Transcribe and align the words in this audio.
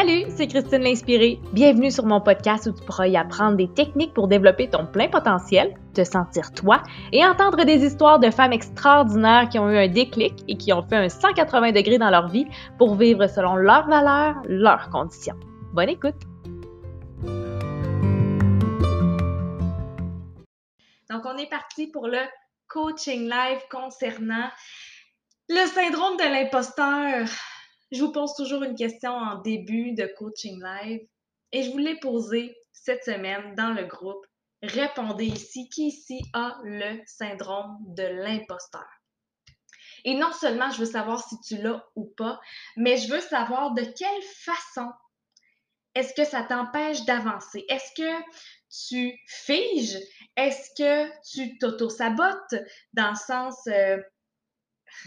Salut, 0.00 0.26
c'est 0.36 0.46
Christine 0.46 0.82
l'Inspirée. 0.82 1.40
Bienvenue 1.52 1.90
sur 1.90 2.06
mon 2.06 2.20
podcast 2.20 2.68
où 2.68 2.72
tu 2.72 2.84
pourras 2.84 3.08
y 3.08 3.16
apprendre 3.16 3.56
des 3.56 3.66
techniques 3.66 4.14
pour 4.14 4.28
développer 4.28 4.70
ton 4.70 4.86
plein 4.86 5.08
potentiel, 5.08 5.74
te 5.92 6.04
sentir 6.04 6.52
toi 6.52 6.84
et 7.10 7.26
entendre 7.26 7.64
des 7.64 7.84
histoires 7.84 8.20
de 8.20 8.30
femmes 8.30 8.52
extraordinaires 8.52 9.48
qui 9.48 9.58
ont 9.58 9.68
eu 9.68 9.76
un 9.76 9.88
déclic 9.88 10.34
et 10.46 10.56
qui 10.56 10.72
ont 10.72 10.84
fait 10.84 10.98
un 10.98 11.08
180 11.08 11.72
degrés 11.72 11.98
dans 11.98 12.10
leur 12.10 12.28
vie 12.28 12.46
pour 12.78 12.94
vivre 12.94 13.26
selon 13.26 13.56
leurs 13.56 13.88
valeurs, 13.88 14.36
leurs 14.44 14.88
conditions. 14.90 15.34
Bonne 15.72 15.88
écoute! 15.88 16.14
Donc, 21.10 21.24
on 21.24 21.36
est 21.38 21.50
parti 21.50 21.88
pour 21.88 22.06
le 22.06 22.20
coaching 22.68 23.28
live 23.28 23.62
concernant 23.68 24.48
le 25.48 25.66
syndrome 25.66 26.16
de 26.18 26.22
l'imposteur. 26.22 27.26
Je 27.90 28.02
vous 28.02 28.12
pose 28.12 28.34
toujours 28.34 28.62
une 28.62 28.74
question 28.74 29.12
en 29.12 29.40
début 29.40 29.92
de 29.92 30.06
coaching 30.18 30.62
live 30.62 31.00
et 31.52 31.62
je 31.62 31.70
vous 31.70 31.78
l'ai 31.78 31.98
posée 31.98 32.54
cette 32.72 33.04
semaine 33.04 33.54
dans 33.54 33.72
le 33.72 33.84
groupe. 33.84 34.26
Répondez 34.62 35.26
ici, 35.26 35.68
qui 35.70 35.86
ici 35.86 36.20
a 36.34 36.58
le 36.64 37.00
syndrome 37.06 37.78
de 37.86 38.02
l'imposteur? 38.02 38.86
Et 40.04 40.14
non 40.14 40.32
seulement 40.32 40.70
je 40.70 40.80
veux 40.80 40.90
savoir 40.90 41.26
si 41.26 41.40
tu 41.40 41.62
l'as 41.62 41.84
ou 41.96 42.06
pas, 42.16 42.40
mais 42.76 42.98
je 42.98 43.10
veux 43.10 43.20
savoir 43.20 43.72
de 43.72 43.82
quelle 43.82 44.22
façon 44.22 44.90
est-ce 45.94 46.14
que 46.14 46.24
ça 46.24 46.42
t'empêche 46.42 47.04
d'avancer? 47.06 47.64
Est-ce 47.68 47.92
que 47.96 48.24
tu 48.88 49.18
figes? 49.26 49.98
Est-ce 50.36 50.70
que 50.76 51.10
tu 51.32 51.58
t'auto-sabotes? 51.58 52.54
Dans 52.92 53.10
le 53.10 53.16
sens... 53.16 53.66
Euh, 53.66 53.96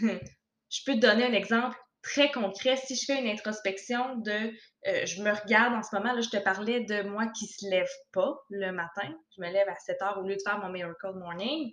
je 0.00 0.80
peux 0.84 0.94
te 0.94 0.98
donner 0.98 1.24
un 1.24 1.32
exemple 1.32 1.78
très 2.02 2.30
concret. 2.30 2.76
Si 2.76 2.96
je 2.96 3.04
fais 3.04 3.20
une 3.20 3.28
introspection 3.28 4.16
de 4.16 4.52
euh, 4.88 5.06
je 5.06 5.22
me 5.22 5.30
regarde 5.30 5.74
en 5.74 5.82
ce 5.82 5.94
moment, 5.94 6.12
là, 6.12 6.20
je 6.20 6.28
te 6.28 6.36
parlais 6.36 6.80
de 6.80 7.02
moi 7.02 7.26
qui 7.28 7.46
se 7.46 7.68
lève 7.68 7.90
pas 8.12 8.34
le 8.50 8.72
matin. 8.72 9.14
Je 9.36 9.40
me 9.40 9.50
lève 9.50 9.68
à 9.68 9.76
7 9.76 10.02
heures 10.02 10.18
au 10.18 10.22
lieu 10.22 10.36
de 10.36 10.42
faire 10.42 10.58
mon 10.58 10.70
Miracle 10.70 11.12
Morning. 11.14 11.72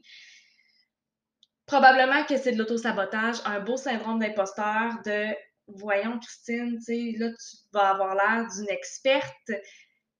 Probablement 1.65 2.23
que 2.25 2.37
c'est 2.37 2.53
de 2.53 2.57
l'auto-sabotage, 2.57 3.37
un 3.45 3.59
beau 3.59 3.77
syndrome 3.77 4.19
d'imposteur 4.19 4.93
de 5.05 5.35
voyons, 5.67 6.19
Christine, 6.19 6.77
tu 6.77 6.83
sais, 6.83 7.13
là, 7.17 7.29
tu 7.29 7.57
vas 7.71 7.89
avoir 7.91 8.15
l'air 8.15 8.47
d'une 8.55 8.69
experte. 8.69 9.35
Tu 9.47 9.55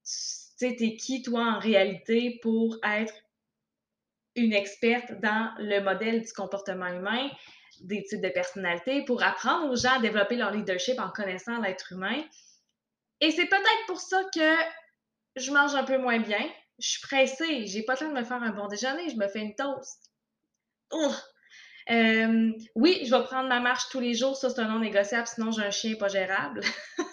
sais, 0.04 0.76
t'es 0.78 0.96
qui, 0.96 1.22
toi, 1.24 1.56
en 1.56 1.60
réalité, 1.60 2.40
pour 2.42 2.78
être 2.84 3.14
une 4.36 4.54
experte 4.54 5.12
dans 5.22 5.54
le 5.58 5.80
modèle 5.82 6.22
du 6.22 6.32
comportement 6.34 6.88
humain? 6.88 7.30
Des 7.82 8.04
types 8.04 8.22
de 8.22 8.30
personnalités, 8.30 9.04
pour 9.06 9.24
apprendre 9.24 9.72
aux 9.72 9.76
gens 9.76 9.98
à 9.98 10.00
développer 10.00 10.36
leur 10.36 10.52
leadership 10.52 11.00
en 11.00 11.10
connaissant 11.10 11.60
l'être 11.62 11.92
humain. 11.94 12.24
Et 13.22 13.32
c'est 13.32 13.48
peut-être 13.48 13.86
pour 13.88 14.00
ça 14.00 14.22
que 14.34 14.56
je 15.36 15.52
mange 15.52 15.76
un 15.76 15.84
peu 15.84 15.98
moins 15.98 16.20
bien. 16.20 16.44
Je 16.80 16.90
suis 16.90 17.02
pressée, 17.02 17.66
j'ai 17.68 17.84
pas 17.84 17.94
le 17.94 18.00
temps 18.00 18.10
de 18.10 18.20
me 18.20 18.24
faire 18.24 18.42
un 18.42 18.52
bon 18.52 18.68
déjeuner, 18.68 19.10
je 19.10 19.16
me 19.16 19.28
fais 19.28 19.40
une 19.40 19.56
toast. 19.56 20.12
Euh, 21.92 22.52
oui, 22.76 23.02
je 23.04 23.16
vais 23.16 23.24
prendre 23.24 23.50
ma 23.50 23.60
marche 23.60 23.90
tous 23.90 24.00
les 24.00 24.14
jours, 24.14 24.38
ça 24.38 24.50
c'est 24.50 24.62
un 24.62 24.68
non 24.68 24.80
négociable, 24.80 25.28
sinon 25.28 25.52
j'ai 25.52 25.64
un 25.64 25.72
chien 25.72 25.96
pas 25.96 26.08
gérable. 26.08 26.62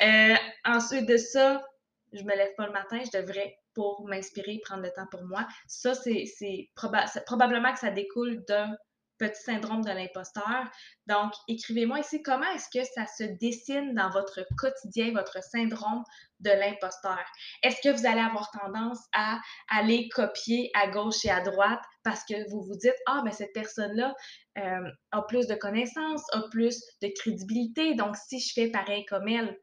Euh, 0.00 0.34
ensuite 0.64 1.06
de 1.06 1.16
ça, 1.16 1.64
je 2.12 2.24
me 2.24 2.34
lève 2.34 2.52
pas 2.56 2.66
le 2.66 2.72
matin, 2.72 2.98
je 3.04 3.16
devrais 3.16 3.56
pour 3.74 4.06
m'inspirer, 4.06 4.60
prendre 4.64 4.82
le 4.82 4.90
temps 4.90 5.06
pour 5.10 5.22
moi. 5.24 5.46
Ça, 5.66 5.94
c'est 5.94 6.70
probablement 6.74 7.72
que 7.72 7.78
ça 7.78 7.90
découle 7.90 8.44
d'un 8.46 8.76
petit 9.22 9.42
syndrome 9.42 9.84
de 9.84 9.90
l'imposteur. 9.90 10.68
Donc, 11.06 11.32
écrivez-moi 11.46 12.00
ici 12.00 12.22
comment 12.22 12.50
est-ce 12.54 12.68
que 12.76 12.84
ça 12.84 13.06
se 13.06 13.24
dessine 13.38 13.94
dans 13.94 14.10
votre 14.10 14.44
quotidien, 14.58 15.12
votre 15.12 15.42
syndrome 15.42 16.02
de 16.40 16.50
l'imposteur? 16.50 17.24
Est-ce 17.62 17.80
que 17.82 17.96
vous 17.96 18.06
allez 18.06 18.20
avoir 18.20 18.50
tendance 18.50 18.98
à 19.14 19.40
aller 19.68 20.08
copier 20.08 20.70
à 20.74 20.88
gauche 20.88 21.24
et 21.24 21.30
à 21.30 21.40
droite 21.40 21.82
parce 22.02 22.24
que 22.24 22.50
vous 22.50 22.62
vous 22.62 22.76
dites, 22.76 22.96
ah, 23.06 23.22
mais 23.24 23.32
cette 23.32 23.52
personne-là 23.52 24.12
euh, 24.58 24.90
a 25.12 25.22
plus 25.22 25.46
de 25.46 25.54
connaissances, 25.54 26.24
a 26.32 26.42
plus 26.50 26.82
de 27.00 27.08
crédibilité, 27.16 27.94
donc 27.94 28.16
si 28.16 28.40
je 28.40 28.52
fais 28.52 28.70
pareil 28.70 29.04
comme 29.06 29.28
elle, 29.28 29.56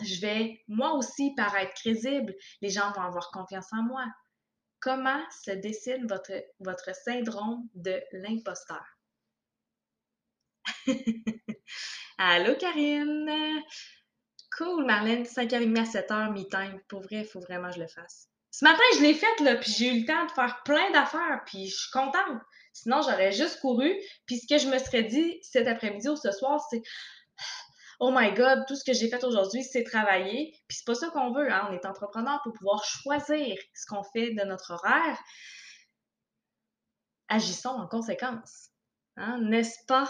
je 0.00 0.20
vais 0.20 0.60
moi 0.66 0.94
aussi 0.94 1.34
paraître 1.36 1.74
crédible, 1.74 2.34
les 2.62 2.70
gens 2.70 2.90
vont 2.92 3.02
avoir 3.02 3.30
confiance 3.30 3.70
en 3.72 3.82
moi. 3.82 4.04
Comment 4.82 5.22
se 5.30 5.52
dessine 5.52 6.08
votre, 6.08 6.94
syndrome 7.04 7.68
de 7.76 8.02
l'imposteur? 8.10 8.84
Allô, 12.18 12.56
Karine! 12.56 13.62
Cool, 14.58 14.84
Marlène, 14.84 15.22
5h30 15.22 15.78
à 15.78 15.84
7h, 15.84 16.32
me-time. 16.32 16.80
Pour 16.88 17.02
vrai, 17.02 17.20
il 17.20 17.24
faut 17.24 17.38
vraiment 17.38 17.68
que 17.68 17.76
je 17.76 17.80
le 17.80 17.86
fasse. 17.86 18.28
Ce 18.50 18.64
matin, 18.64 18.82
je 18.96 19.02
l'ai 19.02 19.14
faite, 19.14 19.38
là, 19.38 19.54
puis 19.54 19.70
j'ai 19.70 19.86
eu 19.86 20.00
le 20.00 20.04
temps 20.04 20.26
de 20.26 20.32
faire 20.32 20.64
plein 20.64 20.90
d'affaires, 20.90 21.42
puis 21.46 21.68
je 21.68 21.76
suis 21.76 21.90
contente. 21.92 22.42
Sinon, 22.72 23.02
j'aurais 23.02 23.30
juste 23.30 23.60
couru, 23.60 23.94
puis 24.26 24.38
ce 24.38 24.48
que 24.52 24.58
je 24.58 24.66
me 24.66 24.78
serais 24.78 25.04
dit 25.04 25.38
cet 25.42 25.68
après-midi 25.68 26.08
ou 26.08 26.16
ce 26.16 26.32
soir, 26.32 26.60
c'est 26.70 26.82
oh 28.02 28.10
my 28.12 28.34
God, 28.34 28.64
tout 28.66 28.74
ce 28.74 28.82
que 28.82 28.92
j'ai 28.92 29.08
fait 29.08 29.22
aujourd'hui, 29.22 29.62
c'est 29.62 29.84
travailler. 29.84 30.50
Puis 30.66 30.78
c'est 30.78 30.84
pas 30.84 30.96
ça 30.96 31.08
qu'on 31.10 31.32
veut, 31.32 31.50
hein? 31.52 31.68
On 31.70 31.72
est 31.72 31.86
entrepreneur 31.86 32.40
pour 32.42 32.52
pouvoir 32.52 32.84
choisir 32.84 33.56
ce 33.74 33.86
qu'on 33.86 34.02
fait 34.02 34.34
de 34.34 34.44
notre 34.44 34.72
horaire. 34.72 35.18
Agissons 37.28 37.68
en 37.68 37.86
conséquence. 37.86 38.70
Hein? 39.16 39.38
N'est-ce 39.42 39.86
pas? 39.86 40.08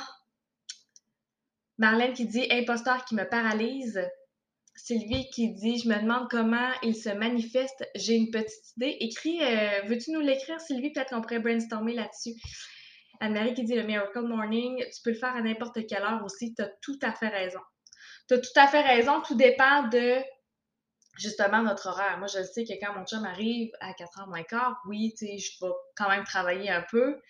Marlène 1.76 2.14
qui 2.14 2.26
dit 2.26 2.46
imposteur 2.50 3.04
qui 3.04 3.14
me 3.14 3.28
paralyse. 3.28 4.00
Sylvie 4.74 5.28
qui 5.28 5.52
dit 5.52 5.78
Je 5.78 5.88
me 5.90 6.00
demande 6.00 6.30
comment 6.30 6.72
il 6.82 6.96
se 6.96 7.10
manifeste. 7.10 7.86
J'ai 7.94 8.14
une 8.14 8.30
petite 8.30 8.74
idée. 8.78 8.96
Écris, 9.00 9.42
euh, 9.42 9.82
veux-tu 9.88 10.12
nous 10.12 10.20
l'écrire, 10.20 10.58
Sylvie? 10.62 10.92
Peut-être 10.92 11.10
qu'on 11.10 11.20
pourrait 11.20 11.40
brainstormer 11.40 11.92
là-dessus. 11.92 12.40
Anne-Marie 13.20 13.52
qui 13.52 13.64
dit 13.64 13.74
Le 13.74 13.82
Miracle 13.82 14.22
Morning, 14.22 14.78
tu 14.78 15.02
peux 15.04 15.10
le 15.10 15.18
faire 15.18 15.36
à 15.36 15.42
n'importe 15.42 15.86
quelle 15.86 16.02
heure 16.02 16.24
aussi. 16.24 16.54
Tu 16.54 16.62
as 16.62 16.70
tout 16.80 16.98
à 17.02 17.12
fait 17.12 17.28
raison 17.28 17.60
tu 18.28 18.34
as 18.34 18.38
tout 18.38 18.56
à 18.56 18.66
fait 18.66 18.82
raison, 18.82 19.20
tout 19.22 19.34
dépend 19.34 19.88
de 19.88 20.22
justement 21.18 21.62
notre 21.62 21.88
horaire. 21.88 22.18
Moi, 22.18 22.28
je 22.28 22.42
sais 22.42 22.64
que 22.64 22.72
quand 22.80 22.94
mon 22.94 23.04
chum 23.04 23.24
arrive 23.24 23.70
à 23.80 23.92
4h 23.92 24.28
moins 24.28 24.42
quart, 24.42 24.80
oui, 24.86 25.14
tu 25.18 25.26
sais, 25.26 25.38
je 25.38 25.64
vais 25.64 25.72
quand 25.96 26.08
même 26.08 26.24
travailler 26.24 26.70
un 26.70 26.84
peu. 26.90 27.20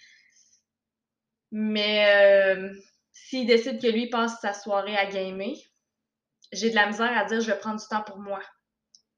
Mais 1.51 2.57
euh, 2.57 2.73
s'il 3.13 3.47
décide 3.47 3.81
que 3.81 3.87
lui 3.87 4.09
passe 4.09 4.41
sa 4.41 4.55
soirée 4.55 4.97
à 4.97 5.07
gamer, 5.07 5.55
j'ai 6.53 6.71
de 6.71 6.75
la 6.75 6.87
misère 6.87 7.17
à 7.17 7.25
dire 7.25 7.41
je 7.41 7.51
vais 7.51 7.59
prendre 7.59 7.81
du 7.81 7.87
temps 7.87 8.03
pour 8.03 8.19
moi. 8.19 8.41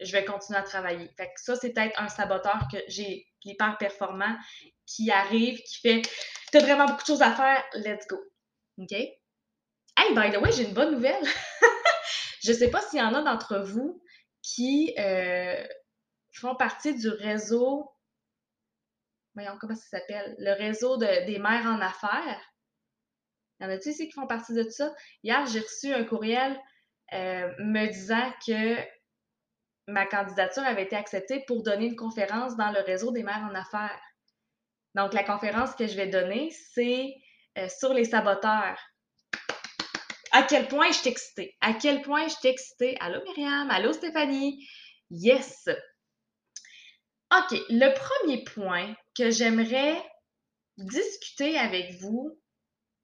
Je 0.01 0.13
vais 0.13 0.25
continuer 0.25 0.59
à 0.59 0.63
travailler. 0.63 1.09
Fait 1.17 1.27
que 1.27 1.41
ça, 1.41 1.55
c'est 1.57 1.73
peut-être 1.73 2.01
un 2.01 2.09
saboteur 2.09 2.67
que 2.73 2.79
j'ai 2.89 3.27
hyper 3.45 3.77
performant 3.79 4.37
qui 4.87 5.11
arrive, 5.11 5.59
qui 5.63 5.81
fait 5.81 6.03
T'as 6.55 6.61
vraiment 6.61 6.87
beaucoup 6.87 7.03
de 7.03 7.07
choses 7.07 7.23
à 7.23 7.33
faire, 7.33 7.65
let's 7.75 8.07
go. 8.07 8.17
OK? 8.79 8.95
Hey, 10.05 10.15
by 10.15 10.31
the 10.31 10.39
way, 10.39 10.53
j'ai 10.53 10.65
une 10.65 10.75
bonne 10.75 10.93
nouvelle. 10.93 11.25
je 12.45 12.53
ne 12.53 12.57
sais 12.57 12.71
pas 12.71 12.83
s'il 12.83 12.99
y 12.99 13.03
en 13.03 13.15
a 13.15 13.23
d'entre 13.23 13.61
vous 13.61 14.03
qui 14.43 14.95
euh, 14.99 15.67
font 16.33 16.55
partie 16.57 16.95
du 16.95 17.09
réseau. 17.09 17.91
Voyons, 19.35 19.57
comment 19.59 19.75
ça 19.75 19.99
s'appelle? 19.99 20.35
Le 20.39 20.53
réseau 20.53 20.99
des 20.99 21.39
mères 21.39 21.65
en 21.65 21.81
affaires. 21.81 22.41
Y 23.61 23.65
en 23.65 23.71
a-t-il 23.71 23.93
ici 23.93 24.07
qui 24.07 24.13
font 24.13 24.27
partie 24.27 24.53
de 24.53 24.69
ça? 24.69 24.95
Hier, 25.23 25.47
j'ai 25.47 25.61
reçu 25.61 25.95
un 25.95 26.05
courriel 26.05 26.61
euh, 27.15 27.51
me 27.61 27.87
disant 27.87 28.31
que 28.47 28.77
ma 29.87 30.05
candidature 30.05 30.65
avait 30.65 30.83
été 30.83 30.97
acceptée 30.97 31.45
pour 31.47 31.63
donner 31.63 31.87
une 31.87 31.97
conférence 31.97 32.57
dans 32.57 32.73
le 32.73 32.81
réseau 32.81 33.11
des 33.11 33.23
mères 33.23 33.49
en 33.51 33.55
affaires. 33.55 34.03
Donc, 34.95 35.15
la 35.15 35.25
conférence 35.25 35.75
que 35.75 35.87
je 35.87 35.97
vais 35.97 36.09
donner, 36.09 36.51
c'est 36.75 37.15
euh, 37.57 37.69
sur 37.71 37.95
les 37.95 38.05
saboteurs 38.05 38.79
à 40.35 40.43
quel 40.43 40.67
point 40.67 40.91
je 40.91 41.01
t'excitais. 41.01 41.57
À 41.61 41.75
quel 41.75 42.03
point 42.03 42.27
je 42.27 42.35
t'excitais. 42.43 42.97
Allô 42.99 43.23
Myriam, 43.23 43.71
allô 43.71 43.93
Stéphanie. 43.93 44.69
Yes. 45.09 45.69
OK, 47.33 47.53
le 47.71 47.95
premier 47.95 48.43
point 48.43 48.97
que 49.17 49.31
j'aimerais 49.31 49.97
discuter 50.77 51.57
avec 51.57 52.01
vous, 52.01 52.37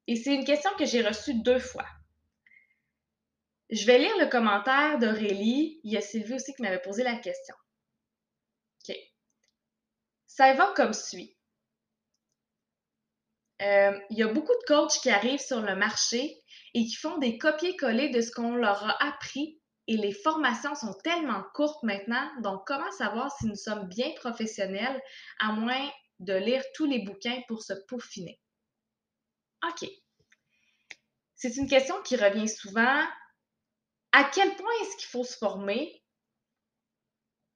et 0.09 0.17
c'est 0.17 0.35
une 0.35 0.45
question 0.45 0.73
que 0.77 0.85
j'ai 0.85 1.07
reçue 1.07 1.35
deux 1.35 1.61
fois. 1.61 1.87
Je 3.71 3.87
vais 3.87 3.99
lire 4.01 4.19
le 4.19 4.29
commentaire 4.29 4.99
d'Aurélie. 4.99 5.81
Il 5.85 5.93
y 5.93 5.97
a 5.97 6.01
Sylvie 6.01 6.35
aussi 6.35 6.53
qui 6.53 6.63
m'avait 6.63 6.83
posé 6.83 7.05
la 7.05 7.15
question. 7.15 7.55
OK. 8.89 8.97
Ça 10.27 10.53
va 10.55 10.73
comme 10.75 10.95
suit. 10.95 11.37
Euh, 13.63 13.97
il 14.11 14.19
y 14.19 14.25
a 14.25 14.33
beaucoup 14.33 14.55
de 14.55 14.65
coachs 14.67 15.01
qui 15.01 15.11
arrivent 15.11 15.39
sur 15.39 15.61
le 15.61 15.77
marché 15.77 16.40
et 16.75 16.85
qui 16.87 16.97
font 16.97 17.19
des 17.19 17.39
copier-coller 17.39 18.11
de 18.11 18.21
ce 18.21 18.31
qu'on 18.31 18.55
leur 18.55 18.85
a 18.85 19.03
appris. 19.05 19.61
Et 19.87 19.97
les 19.97 20.13
formations 20.13 20.75
sont 20.77 20.95
tellement 21.03 21.43
courtes 21.55 21.83
maintenant, 21.83 22.31
donc 22.43 22.65
comment 22.67 22.93
savoir 22.93 23.33
si 23.37 23.47
nous 23.47 23.57
sommes 23.57 23.89
bien 23.89 24.13
professionnels 24.17 25.03
à 25.41 25.53
moins 25.53 25.91
de 26.21 26.35
lire 26.35 26.63
tous 26.75 26.87
les 26.87 27.01
bouquins 27.01 27.41
pour 27.49 27.63
se 27.63 27.73
peaufiner? 27.89 28.41
OK. 29.65 29.89
C'est 31.35 31.57
une 31.57 31.69
question 31.69 32.01
qui 32.03 32.17
revient 32.17 32.49
souvent. 32.49 33.03
À 34.13 34.25
quel 34.25 34.55
point 34.55 34.73
est-ce 34.83 34.97
qu'il 34.99 35.09
faut 35.09 35.25
se 35.25 35.37
former? 35.37 36.05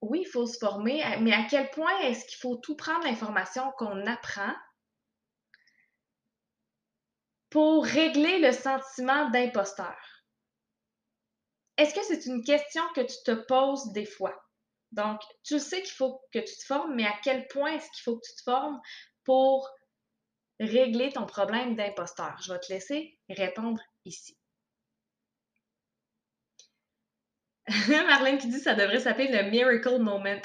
Oui, 0.01 0.23
il 0.23 0.29
faut 0.29 0.47
se 0.47 0.59
former, 0.59 1.03
mais 1.21 1.33
à 1.33 1.47
quel 1.49 1.71
point 1.71 1.99
est-ce 2.01 2.25
qu'il 2.27 2.39
faut 2.39 2.57
tout 2.57 2.77
prendre 2.77 3.05
l'information 3.05 3.71
qu'on 3.79 4.07
apprend? 4.07 4.53
Pour 7.55 7.85
régler 7.85 8.41
le 8.41 8.51
sentiment 8.51 9.31
d'imposteur? 9.31 9.97
Est-ce 11.77 11.95
que 11.95 12.03
c'est 12.03 12.27
une 12.27 12.43
question 12.43 12.83
que 12.97 13.03
tu 13.03 13.15
te 13.25 13.31
poses 13.31 13.93
des 13.93 14.07
fois? 14.07 14.35
Donc, 14.91 15.21
tu 15.45 15.61
sais 15.61 15.81
qu'il 15.83 15.95
faut 15.95 16.21
que 16.33 16.41
tu 16.41 16.53
te 16.53 16.65
formes, 16.67 16.97
mais 16.97 17.07
à 17.07 17.15
quel 17.23 17.47
point 17.47 17.75
est-ce 17.75 17.89
qu'il 17.93 18.03
faut 18.03 18.17
que 18.17 18.27
tu 18.27 18.35
te 18.35 18.43
formes 18.43 18.81
pour 19.23 19.71
régler 20.59 21.13
ton 21.13 21.27
problème 21.27 21.77
d'imposteur? 21.77 22.37
Je 22.43 22.53
vais 22.53 22.59
te 22.59 22.73
laisser 22.73 23.21
répondre 23.29 23.81
ici. 24.05 24.37
Marlène 27.89 28.39
qui 28.39 28.49
dit 28.49 28.59
ça 28.59 28.75
devrait 28.75 28.99
s'appeler 28.99 29.29
le 29.29 29.49
Miracle 29.49 30.01
Moment. 30.01 30.43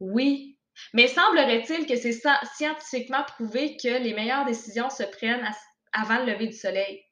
Oui, 0.00 0.58
mais 0.94 1.06
semblerait-il 1.06 1.86
que 1.86 1.94
c'est 1.94 2.20
scientifiquement 2.56 3.22
prouvé 3.22 3.76
que 3.76 4.02
les 4.02 4.14
meilleures 4.14 4.46
décisions 4.46 4.90
se 4.90 5.04
prennent 5.04 5.48
avant 5.94 6.18
le 6.18 6.32
lever 6.32 6.48
du 6.48 6.56
soleil. 6.56 7.02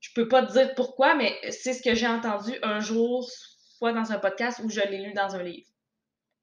Je 0.00 0.10
peux 0.14 0.28
pas 0.28 0.46
te 0.46 0.52
dire 0.52 0.74
pourquoi, 0.74 1.14
mais 1.14 1.38
c'est 1.50 1.74
ce 1.74 1.82
que 1.82 1.94
j'ai 1.94 2.06
entendu 2.06 2.52
un 2.62 2.80
jour, 2.80 3.28
soit 3.78 3.92
dans 3.92 4.12
un 4.12 4.18
podcast 4.18 4.60
ou 4.62 4.70
je 4.70 4.80
l'ai 4.80 4.98
lu 4.98 5.12
dans 5.12 5.34
un 5.34 5.42
livre. 5.42 5.68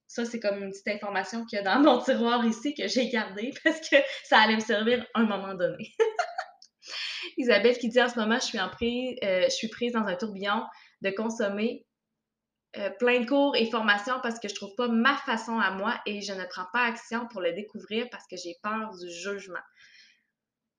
Ça, 0.08 0.26
c'est 0.26 0.40
comme 0.42 0.62
une 0.62 0.72
petite 0.72 0.90
information 0.90 1.46
qu'il 1.46 1.58
y 1.58 1.60
a 1.60 1.64
dans 1.64 1.80
mon 1.80 2.02
tiroir 2.02 2.46
ici 2.46 2.74
que 2.76 2.88
j'ai 2.88 3.08
gardée 3.08 3.54
parce 3.64 3.88
que 3.88 3.96
ça 4.26 4.40
allait 4.40 4.56
me 4.56 4.62
servir 4.62 5.06
à 5.14 5.22
un 5.22 5.26
moment 5.26 5.54
donné. 5.54 5.96
Isabelle 7.38 7.78
qui 7.78 7.88
dit 7.88 8.02
en 8.02 8.10
ce 8.10 8.20
moment, 8.20 8.36
je 8.36 8.46
suis, 8.46 8.60
en 8.60 8.70
prise, 8.70 9.16
euh, 9.24 9.44
je 9.46 9.56
suis 9.56 9.70
prise 9.70 9.94
dans 9.94 10.06
un 10.06 10.16
tourbillon 10.16 10.64
de 11.02 11.12
consommer 11.12 11.86
euh, 12.78 12.90
plein 13.00 13.20
de 13.20 13.26
cours 13.26 13.56
et 13.56 13.70
formations 13.70 14.20
parce 14.24 14.40
que 14.40 14.48
je 14.48 14.56
trouve 14.56 14.74
pas 14.76 14.88
ma 14.88 15.16
façon 15.18 15.60
à 15.60 15.72
moi 15.72 16.00
et 16.06 16.22
je 16.22 16.34
ne 16.34 16.46
prends 16.46 16.68
pas 16.74 16.84
action 16.84 17.28
pour 17.28 17.42
le 17.42 17.54
découvrir 17.54 18.10
parce 18.10 18.26
que 18.28 18.38
j'ai 18.38 18.56
peur 18.64 18.92
du 18.98 19.10
jugement. 19.10 19.60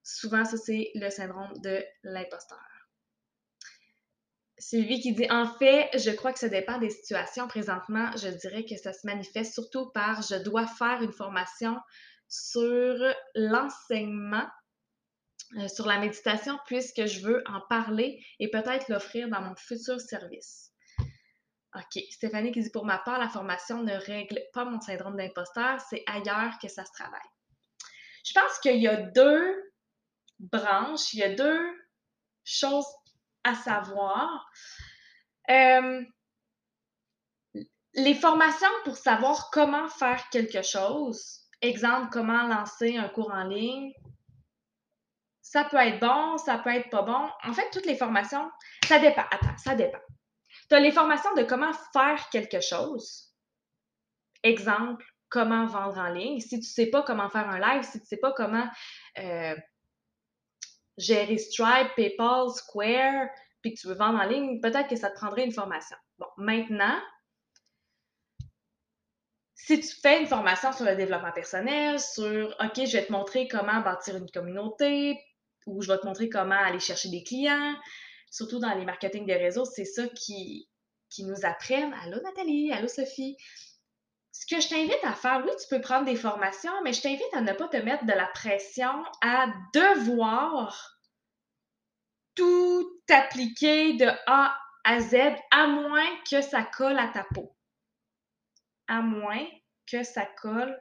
Souvent, 0.03 0.45
ça, 0.45 0.57
c'est 0.57 0.91
le 0.95 1.11
syndrome 1.11 1.53
de 1.63 1.85
l'imposteur. 2.03 2.59
Sylvie 4.59 5.01
qui 5.01 5.13
dit 5.13 5.27
En 5.31 5.47
fait, 5.47 5.91
je 5.95 6.11
crois 6.11 6.33
que 6.33 6.39
ça 6.39 6.49
dépend 6.49 6.79
des 6.79 6.91
situations. 6.91 7.49
Présentement, 7.49 8.11
je 8.17 8.29
dirais 8.29 8.65
que 8.65 8.77
ça 8.77 8.93
se 8.93 9.07
manifeste 9.07 9.55
surtout 9.55 9.91
par 9.91 10.23
je 10.23 10.37
dois 10.37 10.67
faire 10.67 11.03
une 11.03 11.13
formation 11.13 11.77
sur 12.29 12.97
l'enseignement 13.35 14.47
euh, 15.59 15.69
sur 15.69 15.87
la 15.87 15.99
méditation 15.99 16.59
puisque 16.67 17.05
je 17.05 17.21
veux 17.21 17.43
en 17.47 17.61
parler 17.69 18.25
et 18.39 18.51
peut-être 18.51 18.89
l'offrir 18.89 19.29
dans 19.29 19.43
mon 19.43 19.55
futur 19.55 20.01
service. 20.01 20.73
OK. 21.75 22.03
Stéphanie 22.11 22.53
qui 22.53 22.61
dit 22.61 22.71
Pour 22.71 22.87
ma 22.87 22.99
part, 22.99 23.19
la 23.19 23.29
formation 23.29 23.83
ne 23.83 23.95
règle 23.95 24.41
pas 24.53 24.65
mon 24.65 24.81
syndrome 24.81 25.17
d'imposteur, 25.17 25.81
c'est 25.91 26.03
ailleurs 26.07 26.59
que 26.61 26.69
ça 26.69 26.85
se 26.85 26.93
travaille. 26.93 27.21
Je 28.25 28.33
pense 28.33 28.59
qu'il 28.61 28.81
y 28.81 28.89
a 28.89 28.97
deux 28.97 29.72
branches, 30.43 31.15
il 31.15 31.21
y 31.21 31.23
a 31.23 31.35
deux 31.35 31.71
choses 32.45 32.87
à 33.45 33.55
savoir. 33.55 34.51
Euh, 35.51 36.05
les 37.95 38.15
formations 38.15 38.69
pour 38.85 38.97
savoir 38.97 39.51
comment 39.51 39.89
faire 39.89 40.29
quelque 40.31 40.63
chose, 40.63 41.41
exemple, 41.61 42.09
comment 42.11 42.47
lancer 42.47 42.97
un 42.97 43.09
cours 43.09 43.33
en 43.33 43.45
ligne, 43.45 43.93
ça 45.43 45.65
peut 45.65 45.77
être 45.77 46.01
bon, 46.01 46.39
ça 46.39 46.59
peut 46.59 46.71
être 46.71 46.89
pas 46.89 47.03
bon. 47.03 47.29
En 47.45 47.53
fait, 47.53 47.69
toutes 47.73 47.85
les 47.85 47.97
formations, 47.97 48.51
ça 48.87 48.99
dépend. 48.99 49.25
Attends, 49.31 49.57
ça 49.59 49.75
dépend. 49.75 49.99
Tu 50.69 50.75
as 50.75 50.81
les 50.81 50.93
formations 50.93 51.35
de 51.35 51.43
comment 51.43 51.73
faire 51.93 52.29
quelque 52.31 52.61
chose. 52.61 53.35
Exemple, 54.43 55.05
comment 55.29 55.67
vendre 55.67 55.99
en 55.99 56.09
ligne. 56.09 56.41
Si 56.41 56.49
tu 56.51 56.57
ne 56.57 56.63
sais 56.63 56.87
pas 56.87 57.03
comment 57.03 57.29
faire 57.29 57.49
un 57.49 57.59
live, 57.59 57.83
si 57.83 57.93
tu 57.93 58.05
ne 58.05 58.07
sais 58.07 58.17
pas 58.17 58.33
comment 58.33 58.67
euh, 59.19 59.55
gérer 60.99 61.39
Stripe, 61.39 61.95
PayPal, 61.97 62.51
Square, 62.51 63.29
puis 63.61 63.75
que 63.75 63.81
tu 63.81 63.87
veux 63.87 63.95
vendre 63.95 64.21
en 64.21 64.27
ligne, 64.27 64.61
peut-être 64.61 64.89
que 64.89 64.97
ça 64.97 65.11
te 65.11 65.17
prendrait 65.17 65.45
une 65.45 65.53
formation. 65.53 65.97
Bon, 66.19 66.27
maintenant, 66.37 67.01
si 69.55 69.81
tu 69.81 69.89
fais 70.01 70.21
une 70.21 70.27
formation 70.27 70.73
sur 70.73 70.85
le 70.85 70.97
développement 70.97 71.33
personnel, 71.33 72.01
sur 72.01 72.55
OK, 72.61 72.85
je 72.85 72.97
vais 72.97 73.07
te 73.07 73.13
montrer 73.13 73.47
comment 73.47 73.81
bâtir 73.81 74.17
une 74.17 74.31
communauté, 74.31 75.19
ou 75.67 75.83
je 75.83 75.93
vais 75.93 75.99
te 75.99 76.07
montrer 76.07 76.29
comment 76.29 76.57
aller 76.57 76.81
chercher 76.81 77.09
des 77.09 77.23
clients. 77.23 77.75
Surtout 78.31 78.59
dans 78.59 78.75
les 78.75 78.85
marketing 78.85 79.27
des 79.27 79.37
réseaux, 79.37 79.65
c'est 79.65 79.85
ça 79.85 80.09
qui, 80.09 80.69
qui 81.09 81.25
nous 81.25 81.45
apprennent. 81.45 81.95
Allô 82.03 82.21
Nathalie, 82.23 82.73
allô 82.73 82.89
Sophie. 82.89 83.37
Ce 84.33 84.47
que 84.47 84.61
je 84.61 84.69
t'invite 84.69 85.05
à 85.05 85.13
faire, 85.13 85.43
oui, 85.45 85.53
tu 85.61 85.69
peux 85.69 85.83
prendre 85.83 86.07
des 86.07 86.17
formations, 86.17 86.73
mais 86.83 86.95
je 86.95 87.03
t'invite 87.03 87.35
à 87.35 87.43
ne 87.43 87.53
pas 87.53 87.69
te 87.69 87.77
mettre 87.77 88.07
de 88.07 88.13
la 88.13 88.27
pression 88.27 89.05
à 89.21 89.47
devoir 89.75 90.99
tout 92.35 93.03
appliquer 93.11 93.93
de 93.93 94.09
A 94.27 94.59
à 94.85 95.01
Z, 95.01 95.17
à 95.51 95.67
moins 95.67 96.09
que 96.31 96.41
ça 96.41 96.63
colle 96.63 96.99
à 96.99 97.09
ta 97.09 97.25
peau. 97.35 97.55
À 98.89 99.03
moins 99.03 99.47
que 99.87 100.03
ça 100.03 100.25
colle 100.41 100.77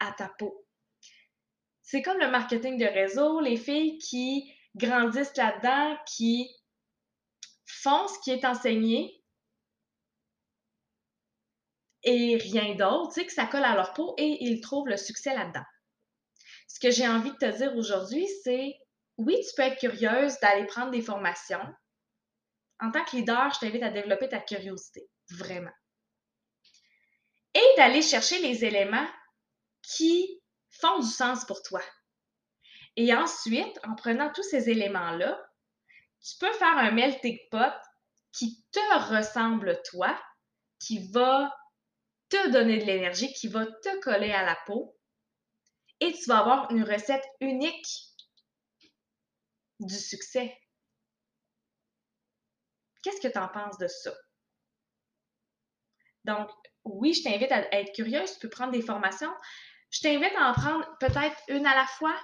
à 0.00 0.12
ta 0.12 0.28
peau. 0.38 0.66
C'est 1.82 2.00
comme 2.00 2.18
le 2.18 2.30
marketing 2.30 2.78
de 2.78 2.86
réseau, 2.86 3.40
les 3.40 3.58
filles 3.58 3.98
qui 3.98 4.50
grandissent 4.74 5.36
là-dedans, 5.36 5.98
qui 6.06 6.48
font 7.66 8.08
ce 8.08 8.18
qui 8.20 8.30
est 8.30 8.46
enseigné 8.46 9.22
et 12.04 12.36
rien 12.36 12.74
d'autre, 12.74 13.14
tu 13.14 13.20
sais, 13.20 13.26
que 13.26 13.32
ça 13.32 13.46
colle 13.46 13.64
à 13.64 13.74
leur 13.74 13.92
peau 13.92 14.14
et 14.18 14.44
ils 14.44 14.60
trouvent 14.60 14.88
le 14.88 14.96
succès 14.96 15.34
là-dedans. 15.34 15.64
Ce 16.68 16.78
que 16.78 16.90
j'ai 16.90 17.08
envie 17.08 17.30
de 17.32 17.36
te 17.36 17.56
dire 17.58 17.74
aujourd'hui, 17.76 18.26
c'est 18.42 18.74
oui, 19.16 19.36
tu 19.40 19.54
peux 19.56 19.62
être 19.62 19.78
curieuse 19.78 20.38
d'aller 20.40 20.66
prendre 20.66 20.90
des 20.90 21.02
formations. 21.02 21.64
En 22.80 22.90
tant 22.90 23.04
que 23.04 23.16
leader, 23.16 23.52
je 23.54 23.60
t'invite 23.60 23.82
à 23.82 23.90
développer 23.90 24.28
ta 24.28 24.40
curiosité, 24.40 25.08
vraiment. 25.30 25.70
Et 27.54 27.76
d'aller 27.76 28.02
chercher 28.02 28.40
les 28.40 28.64
éléments 28.64 29.06
qui 29.82 30.42
font 30.70 30.98
du 30.98 31.06
sens 31.06 31.44
pour 31.44 31.62
toi. 31.62 31.80
Et 32.96 33.14
ensuite, 33.14 33.78
en 33.84 33.94
prenant 33.94 34.32
tous 34.32 34.42
ces 34.42 34.68
éléments-là, 34.68 35.40
tu 36.20 36.36
peux 36.38 36.52
faire 36.52 36.76
un 36.76 36.90
melting 36.90 37.38
pot 37.50 37.72
qui 38.32 38.64
te 38.72 39.14
ressemble 39.14 39.80
toi, 39.84 40.18
qui 40.80 41.10
va 41.12 41.54
te 42.28 42.50
donner 42.50 42.78
de 42.78 42.84
l'énergie, 42.84 43.32
qui 43.32 43.48
va 43.48 43.66
te 43.66 44.00
coller 44.00 44.32
à 44.32 44.44
la 44.44 44.56
peau, 44.66 44.96
et 46.00 46.12
tu 46.12 46.24
vas 46.26 46.38
avoir 46.38 46.70
une 46.70 46.84
recette 46.84 47.24
unique 47.40 47.86
du 49.80 49.94
succès. 49.94 50.58
Qu'est-ce 53.02 53.20
que 53.20 53.32
tu 53.32 53.38
en 53.38 53.48
penses 53.48 53.78
de 53.78 53.88
ça? 53.88 54.12
Donc, 56.24 56.48
oui, 56.84 57.12
je 57.14 57.22
t'invite 57.22 57.52
à 57.52 57.72
être 57.74 57.94
curieuse, 57.94 58.32
tu 58.34 58.40
peux 58.40 58.48
prendre 58.48 58.72
des 58.72 58.82
formations, 58.82 59.32
je 59.90 60.00
t'invite 60.00 60.32
à 60.36 60.50
en 60.50 60.54
prendre 60.54 60.86
peut-être 60.98 61.36
une 61.48 61.66
à 61.66 61.74
la 61.74 61.86
fois. 61.86 62.18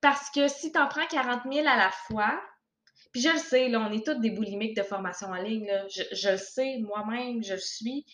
Parce 0.00 0.30
que 0.30 0.48
si 0.48 0.72
tu 0.72 0.78
en 0.78 0.88
prends 0.88 1.06
40 1.06 1.42
000 1.52 1.66
à 1.66 1.76
la 1.76 1.90
fois, 1.90 2.42
puis 3.12 3.20
je 3.20 3.28
le 3.28 3.38
sais, 3.38 3.68
là, 3.68 3.80
on 3.80 3.92
est 3.92 4.04
tous 4.04 4.18
des 4.20 4.30
boulimiques 4.30 4.76
de 4.76 4.82
formation 4.82 5.28
en 5.28 5.36
ligne. 5.36 5.70
Je, 5.94 6.02
je 6.12 6.30
le 6.30 6.38
sais, 6.38 6.78
moi-même, 6.78 7.42
je 7.42 7.54
le 7.54 7.60
suis. 7.60 8.06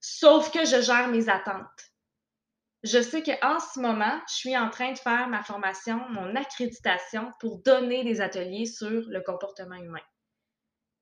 Sauf 0.00 0.50
que 0.52 0.64
je 0.64 0.80
gère 0.80 1.08
mes 1.08 1.28
attentes. 1.28 1.92
Je 2.84 3.02
sais 3.02 3.22
qu'en 3.22 3.58
ce 3.58 3.80
moment, 3.80 4.20
je 4.28 4.34
suis 4.34 4.56
en 4.56 4.70
train 4.70 4.92
de 4.92 4.98
faire 4.98 5.28
ma 5.28 5.42
formation, 5.42 5.98
mon 6.10 6.36
accréditation 6.36 7.32
pour 7.40 7.58
donner 7.58 8.04
des 8.04 8.20
ateliers 8.20 8.66
sur 8.66 8.88
le 9.08 9.20
comportement 9.20 9.74
humain. 9.74 10.02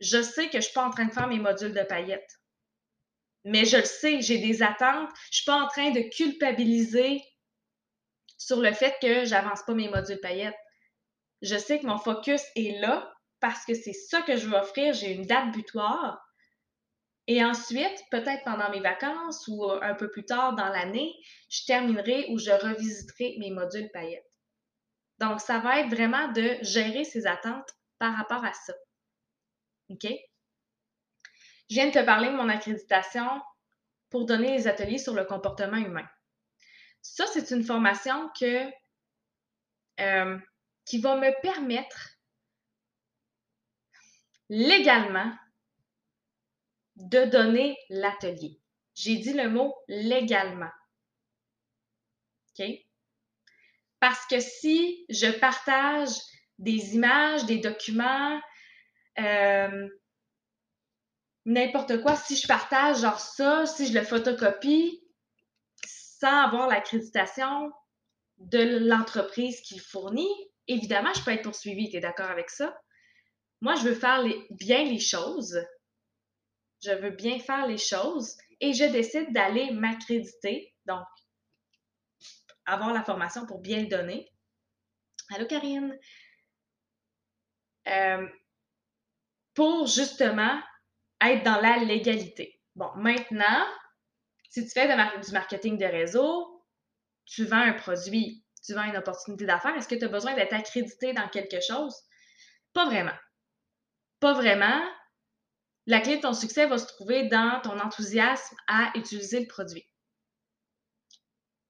Je 0.01 0.23
sais 0.23 0.47
que 0.47 0.53
je 0.53 0.57
ne 0.59 0.63
suis 0.63 0.73
pas 0.73 0.87
en 0.87 0.91
train 0.91 1.05
de 1.05 1.13
faire 1.13 1.29
mes 1.29 1.39
modules 1.39 1.75
de 1.75 1.83
paillettes 1.83 2.41
mais 3.47 3.65
je 3.65 3.77
le 3.77 3.85
sais, 3.85 4.21
j'ai 4.23 4.39
des 4.39 4.63
attentes. 4.65 5.09
Je 5.09 5.29
ne 5.29 5.35
suis 5.35 5.45
pas 5.45 5.63
en 5.63 5.69
train 5.69 5.93
de 5.93 6.01
culpabiliser 6.01 7.23
sur 8.39 8.61
le 8.61 8.73
fait 8.73 8.97
que 9.01 9.25
j'avance 9.25 9.63
pas 9.63 9.73
mes 9.73 9.89
modules 9.89 10.21
paillettes. 10.21 10.59
Je 11.43 11.57
sais 11.57 11.79
que 11.79 11.87
mon 11.87 11.99
focus 11.99 12.43
est 12.57 12.81
là 12.81 13.15
parce 13.39 13.65
que 13.65 13.75
c'est 13.75 13.93
ça 13.93 14.21
que 14.23 14.37
je 14.37 14.49
veux 14.49 14.57
offrir. 14.57 14.95
J'ai 14.95 15.13
une 15.13 15.27
date 15.27 15.53
butoir. 15.53 16.21
Et 17.29 17.45
ensuite, 17.45 18.05
peut-être 18.11 18.45
pendant 18.45 18.71
mes 18.71 18.81
vacances 18.81 19.49
ou 19.49 19.65
un 19.65 19.95
peu 19.95 20.11
plus 20.11 20.25
tard 20.25 20.55
dans 20.55 20.69
l'année, 20.69 21.13
je 21.49 21.65
terminerai 21.65 22.27
ou 22.31 22.39
je 22.39 22.51
revisiterai 22.51 23.37
mes 23.39 23.51
modules 23.51 23.91
paillettes. 23.93 24.31
Donc, 25.19 25.41
ça 25.41 25.59
va 25.59 25.81
être 25.81 25.89
vraiment 25.89 26.29
de 26.33 26.57
gérer 26.63 27.05
ses 27.05 27.27
attentes 27.27 27.71
par 27.99 28.15
rapport 28.15 28.45
à 28.45 28.53
ça. 28.53 28.75
OK? 29.89 30.07
Je 31.69 31.75
viens 31.75 31.87
de 31.87 31.93
te 31.93 32.05
parler 32.05 32.29
de 32.29 32.37
mon 32.37 32.49
accréditation 32.49 33.29
pour 34.11 34.27
donner 34.27 34.57
les 34.57 34.69
ateliers 34.69 34.99
sur 34.99 35.15
le 35.15 35.25
comportement 35.25 35.79
humain. 35.79 36.07
Ça, 37.03 37.27
c'est 37.27 37.51
une 37.51 37.65
formation 37.65 38.31
que, 38.39 38.71
euh, 40.01 40.39
qui 40.85 41.01
va 41.01 41.17
me 41.17 41.41
permettre 41.43 42.11
légalement 44.49 45.33
de 46.97 47.25
donner 47.25 47.77
l'atelier. 47.91 48.61
J'ai 48.95 49.17
dit 49.17 49.35
le 49.35 49.51
mot 49.51 49.75
légalement. 49.89 50.71
OK? 52.59 52.67
Parce 54.01 54.27
que 54.27 54.41
si 54.41 55.05
je 55.09 55.31
partage 55.39 56.11
des 56.59 56.95
images, 56.95 57.45
des 57.45 57.59
documents, 57.59 58.41
euh, 59.19 59.89
n'importe 61.45 62.03
quoi, 62.03 62.17
si 62.17 62.37
je 62.37 62.47
partage 62.47 63.01
genre 63.01 63.21
ça, 63.21 63.67
si 63.67 63.87
je 63.87 63.99
le 63.99 64.05
photocopie 64.05 65.03
sans 65.85 66.45
avoir 66.45 66.69
l'accréditation 66.69 67.71
de 68.39 68.87
l'entreprise 68.87 69.61
qui 69.61 69.79
fournit, 69.79 70.33
évidemment, 70.67 71.13
je 71.15 71.23
peux 71.23 71.31
être 71.31 71.43
poursuivie. 71.43 71.91
Tu 71.91 71.97
es 71.97 72.01
d'accord 72.01 72.31
avec 72.31 72.51
ça? 72.51 72.79
Moi, 73.61 73.75
je 73.77 73.83
veux 73.89 73.95
faire 73.95 74.25
bien 74.51 74.85
les 74.85 74.99
choses. 74.99 75.59
Je 76.83 76.93
veux 76.93 77.11
bien 77.11 77.39
faire 77.39 77.67
les 77.67 77.79
choses 77.79 78.37
et 78.61 78.73
je 78.73 78.85
décide 78.85 79.33
d'aller 79.33 79.71
m'accréditer. 79.73 80.75
Donc, 80.87 81.05
avoir 82.67 82.93
la 82.93 83.03
formation 83.03 83.47
pour 83.47 83.61
bien 83.61 83.81
le 83.81 83.89
donner. 83.89 84.31
Allô, 85.35 85.47
Karine? 85.47 85.99
Euh, 87.89 88.27
pour 89.55 89.87
justement 89.87 90.61
être 91.21 91.45
dans 91.45 91.61
la 91.61 91.79
légalité. 91.79 92.61
Bon, 92.75 92.91
maintenant, 92.97 93.67
si 94.51 94.65
tu 94.65 94.71
fais 94.71 94.87
du 94.87 95.33
marketing 95.33 95.79
de 95.79 95.87
réseau, 95.87 96.65
tu 97.25 97.45
vends 97.45 97.57
un 97.63 97.73
produit, 97.73 98.45
tu 98.65 98.75
vends 98.75 98.85
une 98.85 98.97
opportunité 98.97 99.47
d'affaires, 99.47 99.75
est-ce 99.77 99.89
que 99.89 99.95
tu 99.95 100.05
as 100.05 100.09
besoin 100.09 100.35
d'être 100.35 100.53
accrédité 100.53 101.13
dans 101.13 101.29
quelque 101.29 101.61
chose? 101.61 101.95
Pas 102.73 102.85
vraiment. 102.85 103.17
Pas 104.21 104.35
vraiment. 104.35 104.81
La 105.87 106.01
clé 106.01 106.17
de 106.17 106.23
ton 106.23 106.33
succès 106.33 106.67
va 106.67 106.79
se 106.79 106.87
trouver 106.87 107.29
dans 107.29 107.61
ton 107.63 107.79
enthousiasme 107.79 108.57
à 108.67 108.91
utiliser 108.97 109.41
le 109.41 109.47
produit. 109.47 109.87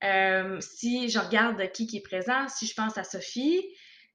Euh, 0.05 0.61
si 0.61 1.09
je 1.09 1.19
regarde 1.19 1.71
qui, 1.73 1.87
qui 1.87 1.99
est 1.99 2.03
présent, 2.03 2.49
si 2.49 2.67
je 2.67 2.75
pense 2.75 2.97
à 2.97 3.05
Sophie, 3.05 3.63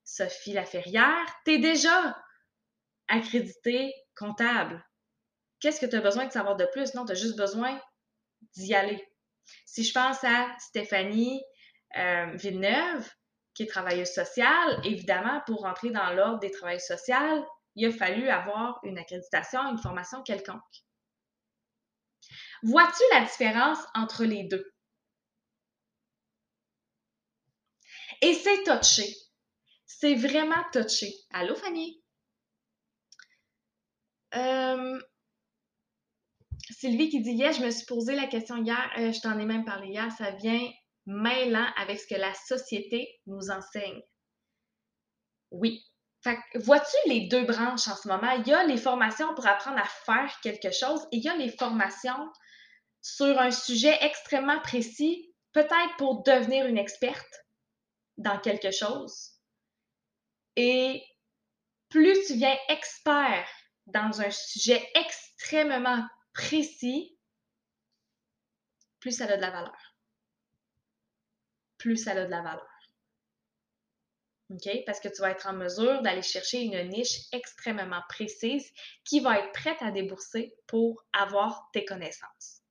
Sophie 0.03 0.53
Laferrière, 0.53 1.25
tu 1.45 1.53
es 1.53 1.59
déjà 1.59 2.17
accrédité 3.07 3.93
comptable. 4.15 4.83
Qu'est-ce 5.59 5.79
que 5.79 5.85
tu 5.85 5.95
as 5.95 6.01
besoin 6.01 6.25
de 6.25 6.31
savoir 6.31 6.55
de 6.55 6.65
plus? 6.65 6.93
Non, 6.95 7.05
tu 7.05 7.11
as 7.11 7.15
juste 7.15 7.37
besoin 7.37 7.79
d'y 8.55 8.73
aller. 8.73 9.05
Si 9.65 9.83
je 9.83 9.93
pense 9.93 10.23
à 10.23 10.47
Stéphanie 10.59 11.43
euh, 11.97 12.31
Villeneuve, 12.35 13.07
qui 13.53 13.63
est 13.63 13.67
travailleuse 13.67 14.11
sociale, 14.11 14.81
évidemment, 14.83 15.41
pour 15.45 15.61
rentrer 15.61 15.91
dans 15.91 16.11
l'ordre 16.11 16.39
des 16.39 16.51
travailleurs 16.51 16.81
sociales, 16.81 17.43
il 17.75 17.87
a 17.87 17.91
fallu 17.91 18.29
avoir 18.29 18.79
une 18.83 18.97
accréditation, 18.97 19.61
une 19.69 19.77
formation 19.77 20.21
quelconque. 20.23 20.61
Vois-tu 22.63 23.03
la 23.11 23.25
différence 23.25 23.79
entre 23.95 24.23
les 24.23 24.43
deux? 24.43 24.71
Et 28.21 28.33
c'est 28.33 28.63
touché. 28.63 29.15
C'est 29.85 30.15
vraiment 30.15 30.63
touché. 30.71 31.11
Allô, 31.31 31.55
Fanny? 31.55 32.01
Euh, 34.35 35.01
Sylvie 36.69 37.09
qui 37.09 37.21
dit 37.21 37.33
Yes, 37.33 37.57
je 37.57 37.65
me 37.65 37.71
suis 37.71 37.85
posé 37.85 38.15
la 38.15 38.27
question 38.27 38.57
hier, 38.57 38.91
euh, 38.97 39.11
je 39.11 39.19
t'en 39.21 39.37
ai 39.39 39.45
même 39.45 39.65
parlé 39.65 39.89
hier, 39.89 40.11
ça 40.11 40.31
vient 40.31 40.71
mêlant 41.05 41.67
avec 41.77 41.99
ce 41.99 42.07
que 42.07 42.19
la 42.19 42.33
société 42.33 43.19
nous 43.25 43.49
enseigne. 43.49 44.01
Oui. 45.51 45.83
Vois-tu 46.55 47.09
les 47.09 47.27
deux 47.27 47.45
branches 47.45 47.87
en 47.87 47.95
ce 47.95 48.07
moment? 48.07 48.31
Il 48.31 48.47
y 48.47 48.53
a 48.53 48.63
les 48.63 48.77
formations 48.77 49.33
pour 49.33 49.47
apprendre 49.47 49.79
à 49.79 49.85
faire 49.85 50.39
quelque 50.41 50.71
chose 50.71 51.01
et 51.11 51.17
il 51.17 51.23
y 51.23 51.29
a 51.29 51.35
les 51.35 51.51
formations 51.51 52.31
sur 53.01 53.39
un 53.39 53.51
sujet 53.51 53.97
extrêmement 54.01 54.59
précis, 54.61 55.33
peut-être 55.53 55.97
pour 55.97 56.23
devenir 56.23 56.67
une 56.67 56.77
experte 56.77 57.45
dans 58.17 58.39
quelque 58.39 58.71
chose. 58.71 59.31
Et 60.55 61.03
plus 61.89 62.27
tu 62.27 62.35
viens 62.35 62.55
expert 62.69 63.47
dans 63.87 64.21
un 64.21 64.29
sujet 64.29 64.87
extrêmement 64.95 66.05
précis, 66.33 67.17
plus 68.99 69.11
ça 69.11 69.25
a 69.25 69.35
de 69.35 69.41
la 69.41 69.49
valeur. 69.49 69.95
Plus 71.77 71.97
ça 71.97 72.11
a 72.11 72.25
de 72.25 72.29
la 72.29 72.41
valeur. 72.41 72.70
Parce 74.85 74.99
que 74.99 75.07
tu 75.07 75.21
vas 75.21 75.31
être 75.31 75.47
en 75.47 75.53
mesure 75.53 76.01
d'aller 76.01 76.21
chercher 76.21 76.61
une 76.61 76.89
niche 76.89 77.21
extrêmement 77.31 78.01
précise 78.09 78.71
qui 79.03 79.19
va 79.19 79.39
être 79.39 79.51
prête 79.51 79.81
à 79.81 79.91
débourser 79.91 80.53
pour 80.67 81.03
avoir 81.13 81.69
tes 81.73 81.85
connaissances. 81.85 82.61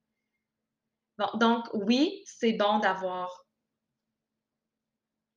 Donc 1.35 1.65
oui, 1.73 2.23
c'est 2.25 2.53
bon 2.53 2.79
d'avoir 2.79 3.45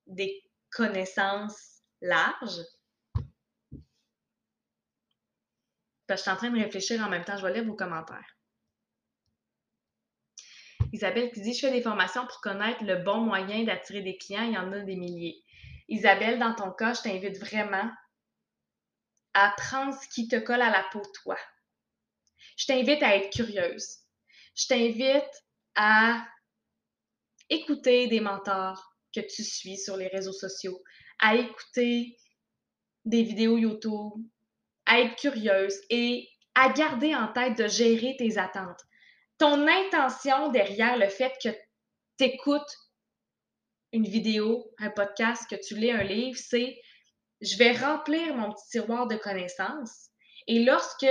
des 0.07 0.43
connaissances 0.71 1.81
larges, 2.01 2.61
je 6.09 6.15
suis 6.15 6.29
en 6.29 6.35
train 6.35 6.51
de 6.51 6.59
réfléchir 6.59 7.01
en 7.01 7.09
même 7.09 7.23
temps. 7.23 7.37
Je 7.37 7.45
vais 7.45 7.53
lire 7.53 7.65
vos 7.65 7.75
commentaires. 7.75 8.37
Isabelle 10.93 11.31
qui 11.31 11.41
dit 11.41 11.53
Je 11.53 11.59
fais 11.59 11.71
des 11.71 11.81
formations 11.81 12.25
pour 12.27 12.41
connaître 12.41 12.83
le 12.83 12.97
bon 12.97 13.17
moyen 13.17 13.63
d'attirer 13.63 14.01
des 14.01 14.17
clients. 14.17 14.43
Il 14.43 14.53
y 14.53 14.57
en 14.57 14.71
a 14.71 14.79
des 14.79 14.95
milliers. 14.95 15.43
Isabelle, 15.87 16.39
dans 16.39 16.55
ton 16.55 16.71
cas, 16.71 16.93
je 16.93 17.01
t'invite 17.01 17.37
vraiment 17.39 17.89
à 19.33 19.53
prendre 19.57 19.93
ce 19.93 20.07
qui 20.09 20.27
te 20.27 20.37
colle 20.37 20.61
à 20.61 20.69
la 20.69 20.83
peau, 20.91 21.01
toi. 21.21 21.37
Je 22.57 22.65
t'invite 22.65 23.03
à 23.03 23.15
être 23.15 23.31
curieuse. 23.31 23.99
Je 24.55 24.67
t'invite 24.67 25.43
à 25.75 26.25
écouter 27.49 28.07
des 28.07 28.21
mentors 28.21 28.95
que 29.13 29.19
tu 29.19 29.43
suis 29.43 29.77
sur 29.77 29.97
les 29.97 30.07
réseaux 30.07 30.33
sociaux, 30.33 30.81
à 31.19 31.35
écouter 31.35 32.17
des 33.03 33.23
vidéos 33.23 33.57
YouTube, 33.57 34.13
à 34.85 34.99
être 34.99 35.15
curieuse 35.15 35.79
et 35.89 36.27
à 36.55 36.69
garder 36.69 37.13
en 37.13 37.27
tête 37.27 37.57
de 37.57 37.67
gérer 37.67 38.15
tes 38.17 38.37
attentes. 38.37 38.81
Ton 39.37 39.67
intention 39.67 40.49
derrière 40.49 40.97
le 40.97 41.09
fait 41.09 41.33
que 41.43 41.49
tu 42.17 42.23
écoutes 42.23 42.77
une 43.95 44.07
vidéo, 44.07 44.69
un 44.77 44.89
podcast, 44.89 45.49
que 45.49 45.55
tu 45.55 45.75
lis 45.75 45.89
un 45.89 46.03
livre, 46.03 46.37
c'est 46.37 46.77
je 47.39 47.57
vais 47.57 47.71
remplir 47.71 48.35
mon 48.35 48.51
petit 48.51 48.69
tiroir 48.71 49.07
de 49.07 49.15
connaissances 49.15 50.09
et 50.47 50.63
lorsque 50.63 51.05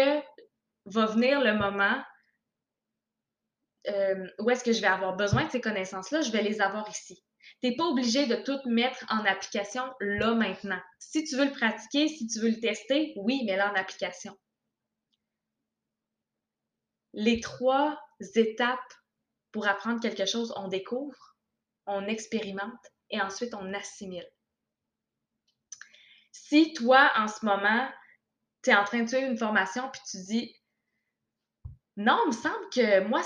va 0.85 1.07
venir 1.07 1.41
le 1.41 1.55
moment 1.55 2.03
euh, 3.89 4.27
où 4.39 4.51
est-ce 4.51 4.65
que 4.65 4.73
je 4.73 4.83
vais 4.83 4.87
avoir 4.87 5.17
besoin 5.17 5.47
de 5.47 5.51
ces 5.51 5.61
connaissances-là, 5.63 6.21
je 6.21 6.31
vais 6.31 6.43
les 6.43 6.61
avoir 6.61 6.89
ici. 6.91 7.23
Tu 7.63 7.69
n'es 7.69 7.77
pas 7.77 7.85
obligé 7.85 8.27
de 8.27 8.37
tout 8.37 8.59
mettre 8.67 9.05
en 9.09 9.25
application 9.25 9.85
là 10.01 10.35
maintenant. 10.35 10.81
Si 10.99 11.25
tu 11.25 11.37
veux 11.37 11.47
le 11.47 11.53
pratiquer, 11.53 12.09
si 12.09 12.27
tu 12.27 12.41
veux 12.41 12.51
le 12.51 12.61
tester, 12.61 13.15
oui, 13.17 13.43
mais 13.47 13.57
là 13.57 13.73
en 13.73 13.75
application. 13.75 14.37
Les 17.15 17.41
trois 17.41 17.99
étapes 18.35 18.95
pour 19.53 19.69
apprendre 19.69 20.01
quelque 20.01 20.27
chose, 20.27 20.53
on 20.57 20.69
découvre, 20.69 21.34
on 21.87 22.07
expérimente 22.07 22.93
et 23.11 23.21
ensuite 23.21 23.55
on 23.55 23.73
assimile. 23.75 24.29
Si 26.33 26.73
toi, 26.75 27.11
en 27.17 27.29
ce 27.29 27.45
moment, 27.45 27.89
tu 28.63 28.71
es 28.71 28.75
en 28.75 28.85
train 28.85 29.03
de 29.03 29.09
suivre 29.09 29.31
une 29.31 29.39
formation 29.39 29.89
puis 29.91 30.01
tu 30.11 30.19
dis 30.19 30.57
non, 31.97 32.19
il 32.25 32.29
me 32.29 32.33
semble 32.33 32.71
que 32.71 33.07
moi, 33.07 33.23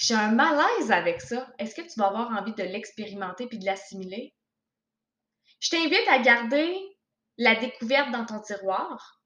j'ai 0.00 0.14
un 0.14 0.32
malaise 0.32 0.90
avec 0.90 1.20
ça. 1.20 1.48
Est-ce 1.58 1.76
que 1.76 1.82
tu 1.82 1.98
vas 2.00 2.08
avoir 2.08 2.30
envie 2.32 2.54
de 2.54 2.64
l'expérimenter 2.64 3.46
puis 3.46 3.58
de 3.58 3.64
l'assimiler? 3.64 4.34
Je 5.60 5.70
t'invite 5.70 6.08
à 6.08 6.18
garder 6.18 6.76
la 7.38 7.54
découverte 7.54 8.10
dans 8.10 8.26
ton 8.26 8.40
tiroir 8.40 9.22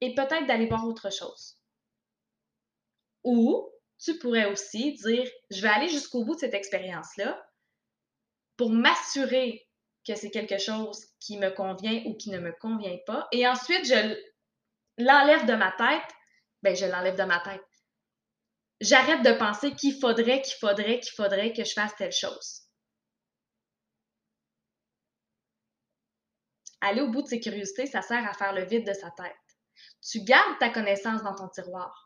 et 0.00 0.14
peut-être 0.14 0.46
d'aller 0.46 0.66
voir 0.66 0.86
autre 0.86 1.12
chose. 1.12 1.58
Ou 3.22 3.70
tu 3.98 4.18
pourrais 4.18 4.46
aussi 4.46 4.94
dire, 4.94 5.28
je 5.50 5.62
vais 5.62 5.68
aller 5.68 5.88
jusqu'au 5.88 6.24
bout 6.24 6.34
de 6.34 6.40
cette 6.40 6.54
expérience-là 6.54 7.42
pour 8.56 8.70
m'assurer 8.70 9.66
que 10.06 10.14
c'est 10.14 10.30
quelque 10.30 10.58
chose 10.58 11.06
qui 11.20 11.38
me 11.38 11.50
convient 11.50 12.02
ou 12.06 12.14
qui 12.14 12.30
ne 12.30 12.38
me 12.38 12.52
convient 12.52 12.98
pas. 13.06 13.26
Et 13.32 13.46
ensuite, 13.46 13.84
je 13.86 14.16
l'enlève 14.98 15.46
de 15.46 15.54
ma 15.54 15.72
tête 15.72 16.16
ben 16.66 16.74
je 16.74 16.86
l'enlève 16.86 17.16
de 17.16 17.22
ma 17.22 17.38
tête. 17.40 17.62
J'arrête 18.80 19.22
de 19.22 19.32
penser 19.38 19.72
qu'il 19.74 19.98
faudrait, 20.00 20.42
qu'il 20.42 20.56
faudrait, 20.58 20.98
qu'il 20.98 21.12
faudrait 21.12 21.52
que 21.52 21.64
je 21.64 21.72
fasse 21.72 21.94
telle 21.96 22.12
chose. 22.12 22.62
Aller 26.80 27.00
au 27.00 27.08
bout 27.08 27.22
de 27.22 27.28
ses 27.28 27.38
curiosités, 27.40 27.86
ça 27.86 28.02
sert 28.02 28.28
à 28.28 28.34
faire 28.34 28.52
le 28.52 28.64
vide 28.64 28.86
de 28.86 28.92
sa 28.92 29.10
tête. 29.12 29.32
Tu 30.02 30.22
gardes 30.22 30.58
ta 30.58 30.70
connaissance 30.70 31.22
dans 31.22 31.34
ton 31.34 31.48
tiroir. 31.48 32.05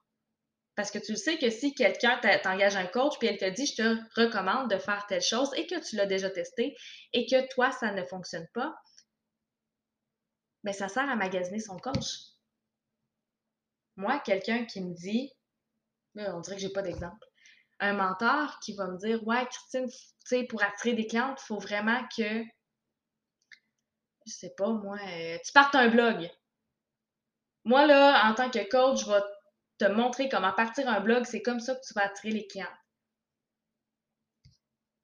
Parce 0.80 0.90
que 0.90 0.98
tu 0.98 1.14
sais 1.14 1.36
que 1.36 1.50
si 1.50 1.74
quelqu'un 1.74 2.18
t'engage 2.42 2.74
un 2.74 2.86
coach 2.86 3.18
puis 3.18 3.28
elle 3.28 3.36
te 3.36 3.44
dit 3.50 3.66
je 3.66 3.74
te 3.74 4.18
recommande 4.18 4.70
de 4.70 4.78
faire 4.78 5.04
telle 5.06 5.20
chose 5.20 5.50
et 5.54 5.66
que 5.66 5.78
tu 5.86 5.94
l'as 5.94 6.06
déjà 6.06 6.30
testé 6.30 6.74
et 7.12 7.26
que 7.26 7.46
toi 7.52 7.70
ça 7.70 7.92
ne 7.92 8.02
fonctionne 8.02 8.48
pas, 8.54 8.74
ben 10.64 10.72
ça 10.72 10.88
sert 10.88 11.06
à 11.06 11.16
magasiner 11.16 11.60
son 11.60 11.76
coach 11.76 12.20
Moi, 13.96 14.20
quelqu'un 14.20 14.64
qui 14.64 14.80
me 14.80 14.94
dit, 14.94 15.30
on 16.14 16.40
dirait 16.40 16.56
que 16.56 16.62
j'ai 16.62 16.72
pas 16.72 16.80
d'exemple, 16.80 17.26
un 17.80 17.92
mentor 17.92 18.58
qui 18.60 18.74
va 18.74 18.86
me 18.86 18.96
dire 18.96 19.22
Ouais, 19.26 19.44
Christine, 19.50 19.86
tu 19.86 19.98
sais, 20.24 20.44
pour 20.44 20.62
attirer 20.62 20.94
des 20.94 21.06
clientes, 21.06 21.38
il 21.42 21.46
faut 21.46 21.58
vraiment 21.58 22.00
que, 22.16 22.42
je 24.26 24.32
sais 24.32 24.54
pas, 24.56 24.70
moi, 24.70 24.96
euh, 24.96 25.36
tu 25.44 25.52
partes 25.52 25.74
un 25.74 25.90
blog. 25.90 26.30
Moi, 27.64 27.84
là, 27.84 28.30
en 28.30 28.34
tant 28.34 28.48
que 28.48 28.66
coach, 28.70 29.04
je 29.04 29.10
vais 29.12 29.20
te 29.80 29.86
montrer 29.86 30.28
comment 30.28 30.52
partir 30.52 30.88
un 30.88 31.00
blog. 31.00 31.24
C'est 31.24 31.40
comme 31.40 31.58
ça 31.58 31.74
que 31.74 31.80
tu 31.80 31.94
vas 31.94 32.04
attirer 32.04 32.32
les 32.32 32.46
clients. 32.46 32.76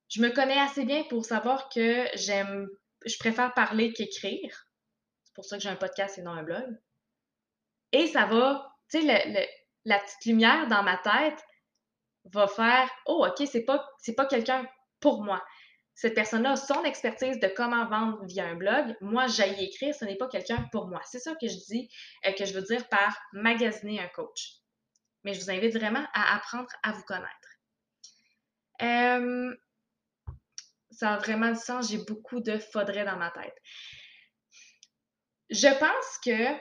Je 0.09 0.21
me 0.21 0.31
connais 0.31 0.59
assez 0.59 0.85
bien 0.85 1.03
pour 1.05 1.25
savoir 1.25 1.69
que 1.71 2.07
j'aime, 2.15 2.69
je 3.05 3.17
préfère 3.19 3.55
parler 3.55 3.93
qu'écrire. 3.93 4.69
C'est 5.25 5.35
pour 5.35 5.45
ça 5.45 5.57
que 5.57 5.63
j'ai 5.63 5.71
un 5.71 5.77
podcast 5.77 6.19
et 6.19 6.23
non 6.23 6.33
un 6.33 6.43
blog. 6.43 6.79
Et 7.93 8.07
ça 8.07 8.27
va, 8.27 8.77
tu 8.91 9.01
sais, 9.01 9.49
la 9.85 9.99
petite 9.99 10.27
lumière 10.27 10.69
dans 10.69 10.83
ma 10.83 10.99
tête 10.99 11.43
va 12.27 12.47
faire 12.47 12.91
Oh, 13.07 13.27
OK, 13.27 13.47
c'est 13.51 13.65
pas, 13.65 13.89
c'est 13.99 14.15
pas 14.15 14.27
quelqu'un 14.27 14.67
pour 15.01 15.23
moi. 15.23 15.43
Cette 15.95 16.15
personne-là 16.15 16.53
a 16.53 16.57
son 16.57 16.85
expertise 16.85 17.41
de 17.41 17.49
comment 17.49 17.89
vendre 17.89 18.23
via 18.27 18.45
un 18.45 18.55
blog. 18.55 18.95
Moi, 19.01 19.27
j'aille 19.29 19.65
écrire, 19.65 19.95
ce 19.95 20.05
n'est 20.05 20.17
pas 20.17 20.29
quelqu'un 20.29 20.69
pour 20.71 20.89
moi. 20.89 21.01
C'est 21.07 21.21
ça 21.21 21.35
que 21.41 21.49
je 21.49 21.57
dis, 21.69 21.89
euh, 22.27 22.33
que 22.33 22.45
je 22.45 22.53
veux 22.53 22.63
dire 22.63 22.87
par 22.89 23.19
magasiner 23.33 24.01
un 24.01 24.09
coach. 24.09 24.61
Mais 25.27 25.35
je 25.35 25.41
vous 25.41 25.51
invite 25.51 25.77
vraiment 25.77 26.07
à 26.15 26.37
apprendre 26.37 26.71
à 26.85 26.93
vous 26.93 27.03
connaître. 27.03 27.59
Euh, 28.81 29.57
ça 30.93 31.15
a 31.15 31.19
vraiment 31.19 31.51
du 31.51 31.59
sens. 31.59 31.91
J'ai 31.91 31.99
beaucoup 31.99 32.39
de 32.39 32.59
faudrait 32.59 33.05
dans 33.05 33.17
ma 33.17 33.33
tête. 33.33 33.57
Je 35.51 35.67
pense 35.81 36.19
que. 36.25 36.57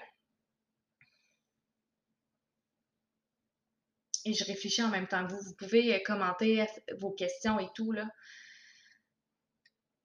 Et 4.27 4.33
je 4.33 4.43
réfléchis 4.45 4.81
en 4.81 4.89
même 4.89 5.07
temps 5.07 5.27
que 5.27 5.33
vous. 5.33 5.41
Vous 5.43 5.55
pouvez 5.55 6.01
commenter 6.01 6.65
vos 6.97 7.11
questions 7.11 7.59
et 7.59 7.69
tout, 7.75 7.91
là. 7.91 8.07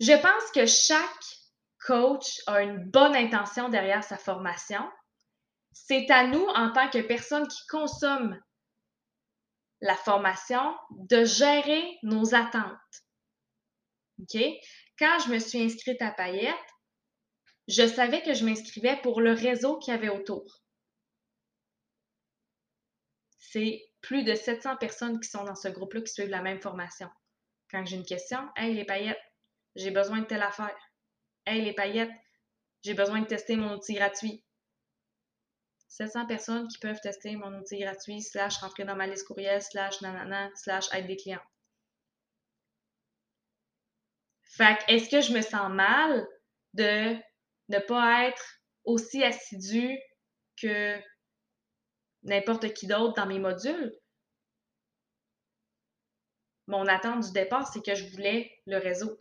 Je 0.00 0.12
pense 0.20 0.50
que 0.52 0.66
chaque 0.66 1.24
coach 1.86 2.42
a 2.46 2.60
une 2.60 2.90
bonne 2.90 3.16
intention 3.16 3.70
derrière 3.70 4.04
sa 4.04 4.18
formation. 4.18 4.86
C'est 5.72 6.10
à 6.10 6.26
nous, 6.26 6.44
en 6.48 6.72
tant 6.72 6.90
que 6.90 7.00
personnes 7.00 7.48
qui 7.48 7.66
consomment 7.68 8.38
la 9.80 9.96
formation, 9.96 10.76
de 10.90 11.24
gérer 11.24 11.98
nos 12.02 12.34
attentes. 12.34 12.76
OK? 14.20 14.40
Quand 14.98 15.18
je 15.24 15.32
me 15.32 15.38
suis 15.38 15.62
inscrite 15.62 16.02
à 16.02 16.10
Payette, 16.10 16.54
je 17.68 17.86
savais 17.86 18.22
que 18.22 18.34
je 18.34 18.44
m'inscrivais 18.44 18.96
pour 19.02 19.20
le 19.20 19.32
réseau 19.32 19.78
qu'il 19.78 19.94
y 19.94 19.96
avait 19.96 20.08
autour. 20.08 20.62
C'est 23.38 23.90
plus 24.00 24.24
de 24.24 24.34
700 24.34 24.76
personnes 24.76 25.20
qui 25.20 25.28
sont 25.28 25.44
dans 25.44 25.54
ce 25.54 25.68
groupe-là 25.68 26.02
qui 26.02 26.12
suivent 26.12 26.28
la 26.28 26.42
même 26.42 26.60
formation. 26.60 27.08
Quand 27.70 27.84
j'ai 27.84 27.96
une 27.96 28.04
question, 28.04 28.48
hey 28.56 28.74
les 28.74 28.84
paillettes, 28.84 29.20
j'ai 29.76 29.90
besoin 29.90 30.20
de 30.20 30.26
telle 30.26 30.42
affaire. 30.42 30.76
Hey 31.46 31.62
les 31.62 31.72
paillettes, 31.72 32.10
j'ai 32.82 32.94
besoin 32.94 33.20
de 33.20 33.26
tester 33.26 33.56
mon 33.56 33.74
outil 33.74 33.94
gratuit. 33.94 34.44
700 35.90 36.26
personnes 36.26 36.68
qui 36.68 36.78
peuvent 36.78 37.00
tester 37.00 37.34
mon 37.36 37.52
outil 37.58 37.80
gratuit, 37.80 38.22
slash 38.22 38.58
rentrer 38.58 38.84
dans 38.84 38.94
ma 38.94 39.08
liste 39.08 39.26
courriel, 39.26 39.60
slash 39.60 40.00
nanana, 40.00 40.48
slash 40.54 40.86
aide 40.94 41.08
des 41.08 41.16
clients. 41.16 41.42
Fait 44.44 44.78
est-ce 44.88 45.10
que 45.10 45.20
je 45.20 45.32
me 45.32 45.42
sens 45.42 45.70
mal 45.70 46.26
de 46.74 47.16
ne 47.68 47.78
pas 47.80 48.28
être 48.28 48.60
aussi 48.84 49.22
assidu 49.24 49.98
que 50.60 50.96
n'importe 52.22 52.72
qui 52.72 52.86
d'autre 52.86 53.14
dans 53.14 53.26
mes 53.26 53.40
modules? 53.40 53.92
Mon 56.68 56.86
attente 56.86 57.26
du 57.26 57.32
départ, 57.32 57.66
c'est 57.66 57.84
que 57.84 57.96
je 57.96 58.08
voulais 58.10 58.56
le 58.66 58.78
réseau. 58.78 59.18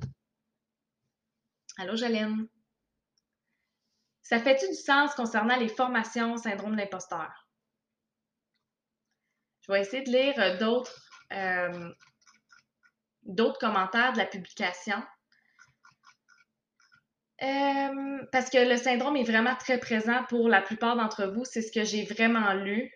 Allô, 1.77 1.95
Jolene? 1.95 2.47
Ça 4.29 4.39
fait-tu 4.39 4.67
du 4.67 4.75
sens 4.75 5.15
concernant 5.15 5.55
les 5.55 5.69
formations 5.69 6.37
syndrome 6.37 6.75
d'imposteur? 6.75 7.47
Je 9.61 9.71
vais 9.71 9.81
essayer 9.81 10.03
de 10.03 10.11
lire 10.11 10.35
euh, 10.37 10.55
d'autres 10.57 11.01
euh, 11.33 11.91
d'autres 13.23 13.57
commentaires 13.57 14.13
de 14.13 14.19
la 14.19 14.27
publication. 14.27 15.01
Euh, 17.41 18.23
parce 18.31 18.51
que 18.51 18.69
le 18.69 18.77
syndrome 18.77 19.15
est 19.15 19.23
vraiment 19.23 19.55
très 19.55 19.79
présent 19.79 20.23
pour 20.25 20.47
la 20.47 20.61
plupart 20.61 20.95
d'entre 20.95 21.25
vous. 21.25 21.43
C'est 21.43 21.63
ce 21.63 21.71
que 21.71 21.83
j'ai 21.83 22.05
vraiment 22.05 22.53
lu. 22.53 22.93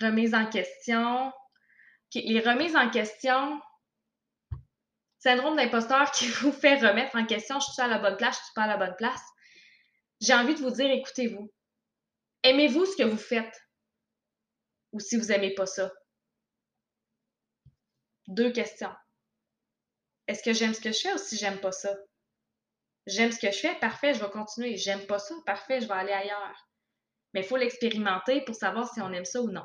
Remise 0.00 0.34
en 0.34 0.46
question. 0.46 1.32
Les 2.16 2.40
remises 2.40 2.74
en 2.74 2.90
question, 2.90 3.62
syndrome 5.20 5.56
d'imposteur 5.56 6.10
qui 6.10 6.26
vous 6.40 6.52
fait 6.52 6.76
remettre 6.76 7.16
en 7.16 7.24
question, 7.24 7.60
je 7.60 7.70
suis 7.70 7.82
à 7.82 7.88
la 7.88 7.98
bonne 7.98 8.16
place, 8.16 8.36
je 8.38 8.44
suis 8.44 8.54
pas 8.54 8.64
à 8.64 8.66
la 8.66 8.76
bonne 8.76 8.96
place. 8.96 9.22
J'ai 10.20 10.34
envie 10.34 10.54
de 10.54 10.60
vous 10.60 10.70
dire, 10.70 10.90
écoutez-vous. 10.90 11.50
Aimez-vous 12.42 12.86
ce 12.86 12.96
que 12.96 13.04
vous 13.04 13.18
faites? 13.18 13.60
Ou 14.92 15.00
si 15.00 15.16
vous 15.16 15.26
n'aimez 15.26 15.54
pas 15.54 15.66
ça? 15.66 15.90
Deux 18.26 18.50
questions. 18.52 18.92
Est-ce 20.26 20.42
que 20.42 20.52
j'aime 20.52 20.74
ce 20.74 20.80
que 20.80 20.92
je 20.92 21.00
fais 21.00 21.12
ou 21.12 21.18
si 21.18 21.36
j'aime 21.36 21.60
pas 21.60 21.72
ça? 21.72 21.94
J'aime 23.06 23.32
ce 23.32 23.38
que 23.38 23.50
je 23.50 23.58
fais, 23.58 23.74
parfait, 23.76 24.14
je 24.14 24.22
vais 24.22 24.30
continuer. 24.30 24.76
J'aime 24.76 25.06
pas 25.06 25.18
ça, 25.18 25.34
parfait, 25.46 25.80
je 25.80 25.86
vais 25.86 25.94
aller 25.94 26.12
ailleurs. 26.12 26.68
Mais 27.32 27.40
il 27.40 27.46
faut 27.46 27.56
l'expérimenter 27.56 28.42
pour 28.44 28.54
savoir 28.54 28.92
si 28.92 29.00
on 29.00 29.12
aime 29.12 29.24
ça 29.24 29.40
ou 29.40 29.50
non. 29.50 29.64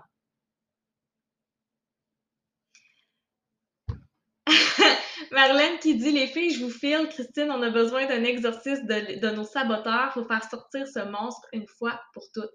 Marlène 5.35 5.77
qui 5.79 5.95
dit 5.95 6.11
Les 6.11 6.27
filles, 6.27 6.51
je 6.51 6.63
vous 6.63 6.71
file. 6.71 7.07
Christine, 7.09 7.51
on 7.51 7.61
a 7.61 7.69
besoin 7.69 8.07
d'un 8.07 8.23
exorcisme 8.23 8.85
de, 8.87 9.29
nos 9.29 9.43
saboteurs. 9.43 10.07
Il 10.15 10.21
faut 10.21 10.25
faire 10.25 10.49
sortir 10.49 10.87
ce 10.87 10.99
monstre 10.99 11.47
une 11.53 11.67
fois 11.67 12.01
pour 12.13 12.23
toutes. 12.33 12.51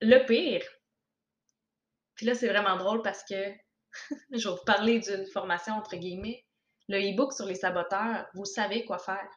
Le 0.00 0.24
pire, 0.24 0.64
puis 2.14 2.24
là, 2.24 2.34
c'est 2.34 2.48
vraiment 2.48 2.76
drôle 2.78 3.02
parce 3.02 3.22
que 3.24 3.34
je 4.32 4.48
vais 4.48 4.54
vous 4.54 4.64
parler 4.64 5.00
d'une 5.00 5.26
formation 5.26 5.74
entre 5.74 5.96
guillemets 5.96 6.46
le 6.90 6.98
e-book 6.98 7.32
sur 7.32 7.46
les 7.46 7.54
saboteurs, 7.54 8.26
vous 8.34 8.44
savez 8.44 8.84
quoi 8.84 8.98
faire. 8.98 9.28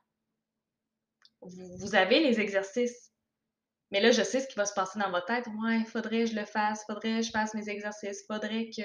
Vous, 1.42 1.94
avez 1.94 2.20
les 2.20 2.40
exercices. 2.40 3.12
Mais 3.92 4.00
là, 4.00 4.12
je 4.12 4.24
sais 4.24 4.40
ce 4.40 4.48
qui 4.48 4.56
va 4.56 4.66
se 4.66 4.74
passer 4.74 4.98
dans 4.98 5.12
votre 5.12 5.28
tête. 5.28 5.46
Ouais, 5.62 5.84
faudrait 5.86 6.24
que 6.24 6.32
je 6.32 6.36
le 6.36 6.46
fasse, 6.46 6.84
faudrait 6.86 7.20
que 7.20 7.22
je 7.22 7.32
fasse 7.32 7.54
mes 7.54 7.70
exercices, 7.70 8.24
faudrait 8.28 8.70
que. 8.76 8.82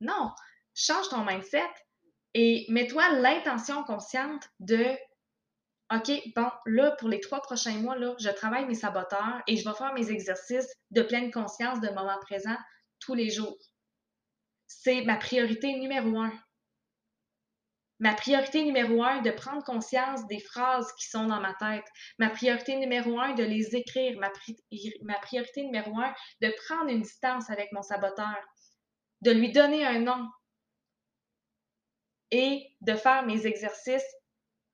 Non, 0.00 0.32
change 0.74 1.08
ton 1.10 1.24
mindset 1.24 1.70
et 2.34 2.66
mets-toi 2.68 3.08
l'intention 3.20 3.82
consciente 3.84 4.48
de 4.60 4.84
OK, 5.92 6.10
bon, 6.36 6.48
là, 6.66 6.92
pour 6.92 7.08
les 7.08 7.18
trois 7.18 7.40
prochains 7.40 7.78
mois, 7.78 7.96
là, 7.96 8.14
je 8.20 8.28
travaille 8.28 8.64
mes 8.66 8.74
saboteurs 8.74 9.42
et 9.48 9.56
je 9.56 9.68
vais 9.68 9.74
faire 9.74 9.92
mes 9.92 10.10
exercices 10.10 10.72
de 10.92 11.02
pleine 11.02 11.32
conscience 11.32 11.80
de 11.80 11.88
moment 11.88 12.18
présent 12.20 12.56
tous 13.00 13.14
les 13.14 13.28
jours. 13.28 13.58
C'est 14.68 15.02
ma 15.02 15.16
priorité 15.16 15.74
numéro 15.80 16.16
un 16.18 16.32
ma 18.00 18.14
priorité 18.14 18.64
numéro 18.64 19.04
un, 19.04 19.20
de 19.20 19.30
prendre 19.30 19.62
conscience 19.62 20.26
des 20.26 20.40
phrases 20.40 20.90
qui 20.94 21.06
sont 21.08 21.26
dans 21.26 21.40
ma 21.40 21.54
tête. 21.54 21.84
Ma 22.18 22.30
priorité 22.30 22.76
numéro 22.76 23.20
un, 23.20 23.34
de 23.34 23.44
les 23.44 23.76
écrire. 23.76 24.18
Ma, 24.18 24.32
ma 25.02 25.18
priorité 25.18 25.62
numéro 25.64 25.96
un, 25.98 26.12
de 26.40 26.52
prendre 26.66 26.90
une 26.90 27.02
distance 27.02 27.50
avec 27.50 27.70
mon 27.72 27.82
saboteur. 27.82 28.36
De 29.20 29.30
lui 29.30 29.52
donner 29.52 29.86
un 29.86 30.00
nom. 30.00 30.26
Et 32.30 32.66
de 32.80 32.94
faire 32.94 33.24
mes 33.24 33.46
exercices 33.46 34.06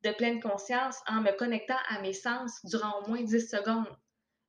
de 0.05 0.13
pleine 0.13 0.41
conscience 0.41 0.99
en 1.07 1.21
me 1.21 1.33
connectant 1.33 1.79
à 1.89 2.01
mes 2.01 2.13
sens 2.13 2.61
durant 2.65 3.01
au 3.01 3.09
moins 3.09 3.23
10 3.23 3.49
secondes. 3.49 3.97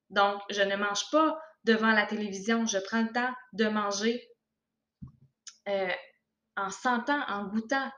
Donc, 0.10 0.42
je 0.50 0.62
ne 0.62 0.76
mange 0.76 1.10
pas 1.12 1.40
devant 1.64 1.92
la 1.92 2.06
télévision. 2.06 2.66
Je 2.66 2.78
prends 2.80 3.02
le 3.02 3.12
temps 3.12 3.34
de 3.54 3.68
manger 3.68 4.22
euh, 5.68 5.92
en 6.56 6.70
sentant, 6.70 7.22
en 7.28 7.46
goûtant, 7.46 7.92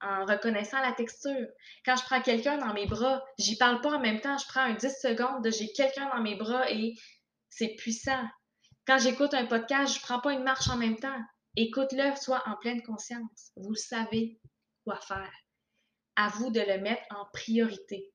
en 0.00 0.24
reconnaissant 0.24 0.80
la 0.80 0.92
texture. 0.92 1.46
Quand 1.84 1.96
je 1.96 2.04
prends 2.04 2.22
quelqu'un 2.22 2.58
dans 2.58 2.72
mes 2.72 2.86
bras, 2.86 3.22
j'y 3.38 3.56
parle 3.56 3.80
pas 3.80 3.96
en 3.96 4.00
même 4.00 4.20
temps, 4.20 4.38
je 4.38 4.46
prends 4.46 4.62
un 4.62 4.74
10 4.74 4.88
secondes 5.00 5.44
de 5.44 5.50
j'ai 5.50 5.72
quelqu'un 5.72 6.08
dans 6.14 6.22
mes 6.22 6.36
bras 6.36 6.70
et 6.70 6.94
c'est 7.50 7.74
puissant. 7.76 8.24
Quand 8.86 8.98
j'écoute 8.98 9.34
un 9.34 9.46
podcast, 9.46 9.94
je 9.94 10.00
prends 10.00 10.20
pas 10.20 10.32
une 10.32 10.44
marche 10.44 10.68
en 10.68 10.76
même 10.76 10.96
temps. 10.96 11.20
Écoute-le, 11.60 12.14
sois 12.14 12.40
en 12.46 12.54
pleine 12.54 12.82
conscience. 12.82 13.50
Vous 13.56 13.74
savez 13.74 14.38
quoi 14.84 15.00
faire. 15.00 15.32
À 16.14 16.28
vous 16.28 16.50
de 16.50 16.60
le 16.60 16.78
mettre 16.78 17.02
en 17.10 17.24
priorité. 17.32 18.14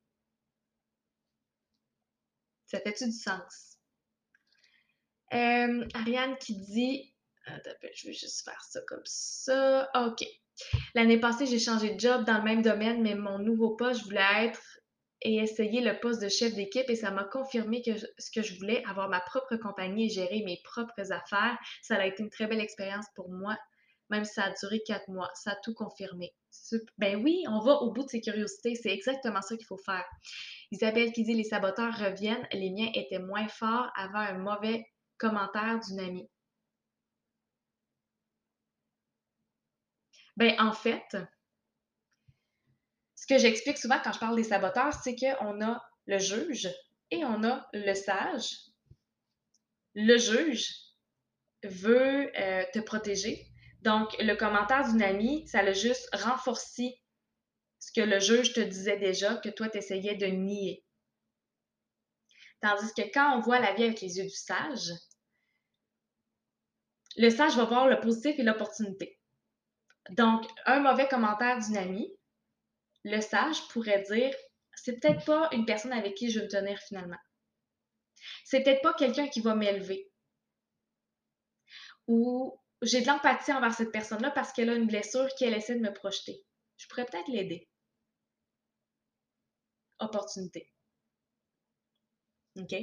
Ça 2.68 2.80
fait-tu 2.80 3.04
du 3.04 3.12
sens? 3.12 3.80
Euh, 5.34 5.86
Ariane 5.94 6.38
qui 6.38 6.56
dit. 6.56 7.14
Attends, 7.46 7.72
je 7.94 8.08
vais 8.08 8.14
juste 8.14 8.46
faire 8.46 8.64
ça 8.64 8.80
comme 8.88 9.04
ça. 9.04 9.90
OK. 9.94 10.26
L'année 10.96 11.20
passée, 11.20 11.46
j'ai 11.46 11.60
changé 11.60 11.96
de 11.96 12.00
job 12.00 12.24
dans 12.24 12.38
le 12.38 12.44
même 12.44 12.62
domaine, 12.62 13.02
mais 13.02 13.16
mon 13.16 13.40
nouveau 13.40 13.76
poste, 13.76 14.00
je 14.00 14.06
voulais 14.06 14.46
être 14.46 14.73
et 15.24 15.38
essayé 15.38 15.82
le 15.82 16.00
poste 16.00 16.22
de 16.22 16.30
chef 16.30 16.54
d'équipe 16.54 16.90
et 16.90 16.96
ça 16.96 17.12
m'a 17.12 17.24
confirmé 17.24 17.82
que 17.82 17.92
ce 17.98 18.32
que 18.34 18.42
je 18.42 18.58
voulais, 18.58 18.84
avoir 18.86 19.10
ma 19.10 19.22
propre 19.22 19.56
compagnie 19.56 20.08
et 20.08 20.10
gérer 20.10 20.44
mes 20.46 20.60
propres 20.64 21.12
affaires. 21.12 21.58
Ça 21.82 21.96
a 21.96 22.06
été 22.06 22.24
une 22.24 22.30
très 22.30 22.48
belle 22.48 22.60
expérience 22.60 23.06
pour 23.16 23.30
moi, 23.30 23.58
même 24.10 24.26
si 24.26 24.34
ça 24.34 24.44
a 24.44 24.52
duré 24.52 24.82
quatre 24.86 25.08
mois. 25.10 25.30
Ça 25.34 25.52
a 25.52 25.56
tout 25.64 25.74
confirmé. 25.74 26.34
Ben 26.98 27.24
oui, 27.24 27.44
on 27.48 27.60
va 27.60 27.74
au 27.76 27.92
bout 27.92 28.04
de 28.04 28.10
ses 28.10 28.22
curiosités. 28.22 28.76
C'est 28.76 28.92
exactement 28.92 29.42
ça 29.42 29.56
qu'il 29.56 29.66
faut 29.66 29.78
faire. 29.78 30.06
Isabelle 30.72 31.12
qui 31.12 31.24
dit 31.24 31.34
les 31.34 31.44
saboteurs 31.44 31.98
reviennent. 31.98 32.48
Les 32.52 32.70
miens 32.72 32.92
étaient 32.94 33.20
moins 33.20 33.48
forts 33.48 33.92
avant 33.96 34.20
un 34.20 34.38
mauvais 34.38 34.86
commentaire 35.18 35.80
d'une 35.80 36.00
amie. 36.00 36.30
Ben 40.36 40.56
en 40.60 40.74
fait, 40.74 41.16
que 43.34 43.40
j'explique 43.40 43.80
souvent 43.80 44.00
quand 44.04 44.12
je 44.12 44.20
parle 44.20 44.36
des 44.36 44.44
saboteurs, 44.44 44.94
c'est 44.94 45.16
qu'on 45.16 45.62
a 45.62 45.84
le 46.06 46.20
juge 46.20 46.70
et 47.10 47.26
on 47.26 47.44
a 47.44 47.68
le 47.74 47.94
sage. 47.96 48.58
Le 49.96 50.18
juge 50.18 50.70
veut 51.64 52.32
euh, 52.38 52.64
te 52.74 52.80
protéger. 52.80 53.48
Donc, 53.82 54.16
le 54.20 54.36
commentaire 54.36 54.88
d'une 54.88 55.02
amie, 55.02 55.48
ça 55.48 55.64
l'a 55.64 55.74
juste 55.74 56.08
renforcé 56.14 57.02
ce 57.80 57.92
que 57.92 58.06
le 58.06 58.20
juge 58.20 58.54
te 58.54 58.62
disait 58.62 58.98
déjà, 58.98 59.38
que 59.38 59.50
toi, 59.50 59.68
tu 59.68 59.80
essayais 59.80 60.16
de 60.16 60.28
nier. 60.28 60.86
Tandis 62.62 62.94
que 62.96 63.12
quand 63.14 63.36
on 63.36 63.42
voit 63.42 63.60
la 63.60 63.74
vie 63.74 63.84
avec 63.84 64.00
les 64.00 64.20
yeux 64.20 64.24
du 64.24 64.30
sage, 64.30 64.92
le 67.18 67.30
sage 67.30 67.58
va 67.58 67.66
voir 67.66 67.88
le 67.88 68.00
positif 68.00 68.38
et 68.38 68.44
l'opportunité. 68.44 69.20
Donc, 70.12 70.46
un 70.66 70.80
mauvais 70.80 71.08
commentaire 71.08 71.60
d'une 71.60 71.78
amie, 71.78 72.14
le 73.04 73.22
sage 73.22 73.68
pourrait 73.70 74.04
dire 74.04 74.34
c'est 74.76 75.00
peut-être 75.00 75.26
pas 75.26 75.50
une 75.52 75.66
personne 75.66 75.94
avec 75.94 76.16
qui 76.16 76.30
je 76.30 76.40
vais 76.40 76.46
me 76.46 76.52
tenir 76.52 76.80
finalement. 76.80 77.18
C'est 78.44 78.64
peut-être 78.64 78.82
pas 78.82 78.94
quelqu'un 78.94 79.28
qui 79.28 79.42
va 79.42 79.56
m'élever. 79.56 80.12
Ou 82.08 82.60
j'ai 82.82 83.02
de 83.02 83.08
l'empathie 83.08 83.54
envers 83.54 83.74
cette 83.74 83.92
personne-là 83.92 84.32
parce 84.32 84.52
qu'elle 84.52 84.70
a 84.70 84.76
une 84.76 84.88
blessure 84.88 85.28
qu'elle 85.38 85.54
essaie 85.54 85.76
de 85.76 85.82
me 85.82 85.94
projeter. 85.94 86.44
Je 86.78 86.88
pourrais 86.88 87.06
peut-être 87.06 87.28
l'aider. 87.28 87.68
Opportunité. 90.00 90.70
OK? 92.58 92.76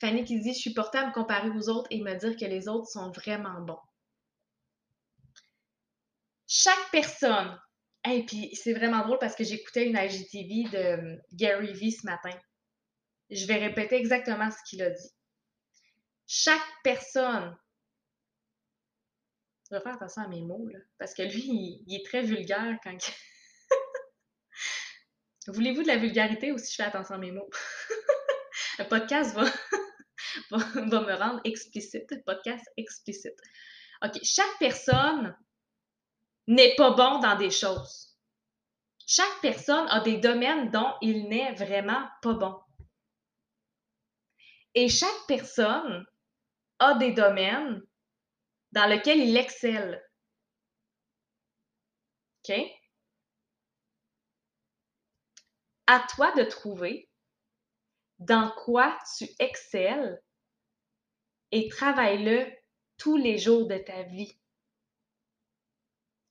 Fanny 0.00 0.24
qui 0.24 0.40
dit 0.40 0.54
Je 0.54 0.58
suis 0.58 0.74
portée 0.74 0.98
à 0.98 1.06
me 1.06 1.12
comparer 1.12 1.50
aux 1.50 1.68
autres 1.68 1.88
et 1.90 2.00
me 2.00 2.14
dire 2.14 2.36
que 2.36 2.44
les 2.44 2.68
autres 2.68 2.88
sont 2.88 3.10
vraiment 3.10 3.60
bons. 3.60 3.80
Chaque 6.46 6.90
personne 6.90 7.58
et 8.10 8.24
puis 8.26 8.54
c'est 8.54 8.74
vraiment 8.74 9.02
drôle 9.02 9.18
parce 9.18 9.34
que 9.34 9.44
j'écoutais 9.44 9.86
une 9.86 9.96
IGTV 9.96 10.70
de 10.70 10.76
euh, 10.76 11.16
Gary 11.32 11.72
Vee 11.72 11.92
ce 11.92 12.06
matin. 12.06 12.36
Je 13.30 13.46
vais 13.46 13.56
répéter 13.56 13.96
exactement 13.96 14.50
ce 14.50 14.58
qu'il 14.68 14.82
a 14.82 14.90
dit. 14.90 15.10
Chaque 16.26 16.60
personne. 16.82 17.56
Je 19.70 19.76
vais 19.76 19.82
faire 19.82 19.94
attention 19.94 20.22
à 20.22 20.28
mes 20.28 20.42
mots, 20.42 20.68
là, 20.68 20.78
parce 20.98 21.14
que 21.14 21.22
lui, 21.22 21.82
il, 21.86 21.94
est 21.94 22.04
très 22.04 22.22
vulgaire 22.22 22.78
quand. 22.84 22.98
Voulez-vous 25.48 25.82
de 25.82 25.88
la 25.88 25.96
vulgarité 25.96 26.52
ou 26.52 26.58
si 26.58 26.70
je 26.72 26.76
fais 26.76 26.88
attention 26.88 27.14
à 27.14 27.18
mes 27.18 27.32
mots? 27.32 27.48
Le 28.78 28.88
podcast 28.88 29.34
va, 29.34 29.44
va 30.50 31.00
me 31.00 31.14
rendre 31.14 31.40
explicite. 31.44 32.22
Podcast 32.26 32.64
explicite. 32.76 33.36
OK. 34.02 34.18
Chaque 34.22 34.58
personne 34.58 35.34
n'est 36.46 36.74
pas 36.76 36.90
bon 36.90 37.18
dans 37.20 37.36
des 37.36 37.50
choses. 37.50 38.16
Chaque 39.06 39.40
personne 39.42 39.86
a 39.90 40.00
des 40.00 40.18
domaines 40.18 40.70
dont 40.70 40.94
il 41.00 41.28
n'est 41.28 41.52
vraiment 41.54 42.08
pas 42.22 42.34
bon. 42.34 42.60
Et 44.74 44.88
chaque 44.88 45.26
personne 45.28 46.06
a 46.78 46.94
des 46.94 47.12
domaines 47.12 47.82
dans 48.72 48.86
lesquels 48.86 49.20
il 49.20 49.36
excelle. 49.36 50.02
OK? 52.48 52.56
À 55.86 56.04
toi 56.14 56.32
de 56.32 56.44
trouver 56.44 57.08
dans 58.18 58.50
quoi 58.50 58.98
tu 59.16 59.28
excelles 59.38 60.20
et 61.52 61.68
travaille-le 61.68 62.50
tous 62.96 63.16
les 63.16 63.38
jours 63.38 63.66
de 63.66 63.78
ta 63.78 64.02
vie. 64.02 64.36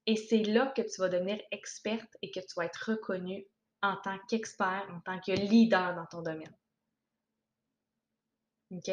Et 0.05 0.15
c'est 0.15 0.43
là 0.43 0.73
que 0.75 0.81
tu 0.81 0.99
vas 0.99 1.09
devenir 1.09 1.41
experte 1.51 2.17
et 2.21 2.31
que 2.31 2.39
tu 2.39 2.53
vas 2.55 2.65
être 2.65 2.91
reconnue 2.91 3.45
en 3.81 3.95
tant 3.97 4.17
qu'expert, 4.29 4.87
en 4.91 4.99
tant 5.01 5.19
que 5.19 5.31
leader 5.31 5.95
dans 5.95 6.05
ton 6.05 6.21
domaine. 6.21 6.55
OK? 8.71 8.91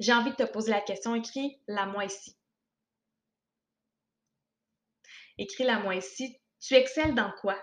J'ai 0.00 0.12
envie 0.12 0.30
de 0.30 0.36
te 0.36 0.50
poser 0.50 0.70
la 0.70 0.80
question, 0.80 1.14
écris-la 1.14 1.86
moi 1.86 2.04
ici. 2.04 2.36
Écris-la 5.38 5.78
moi 5.80 5.94
ici. 5.94 6.38
Tu 6.60 6.74
excelles 6.74 7.14
dans 7.14 7.32
quoi? 7.40 7.62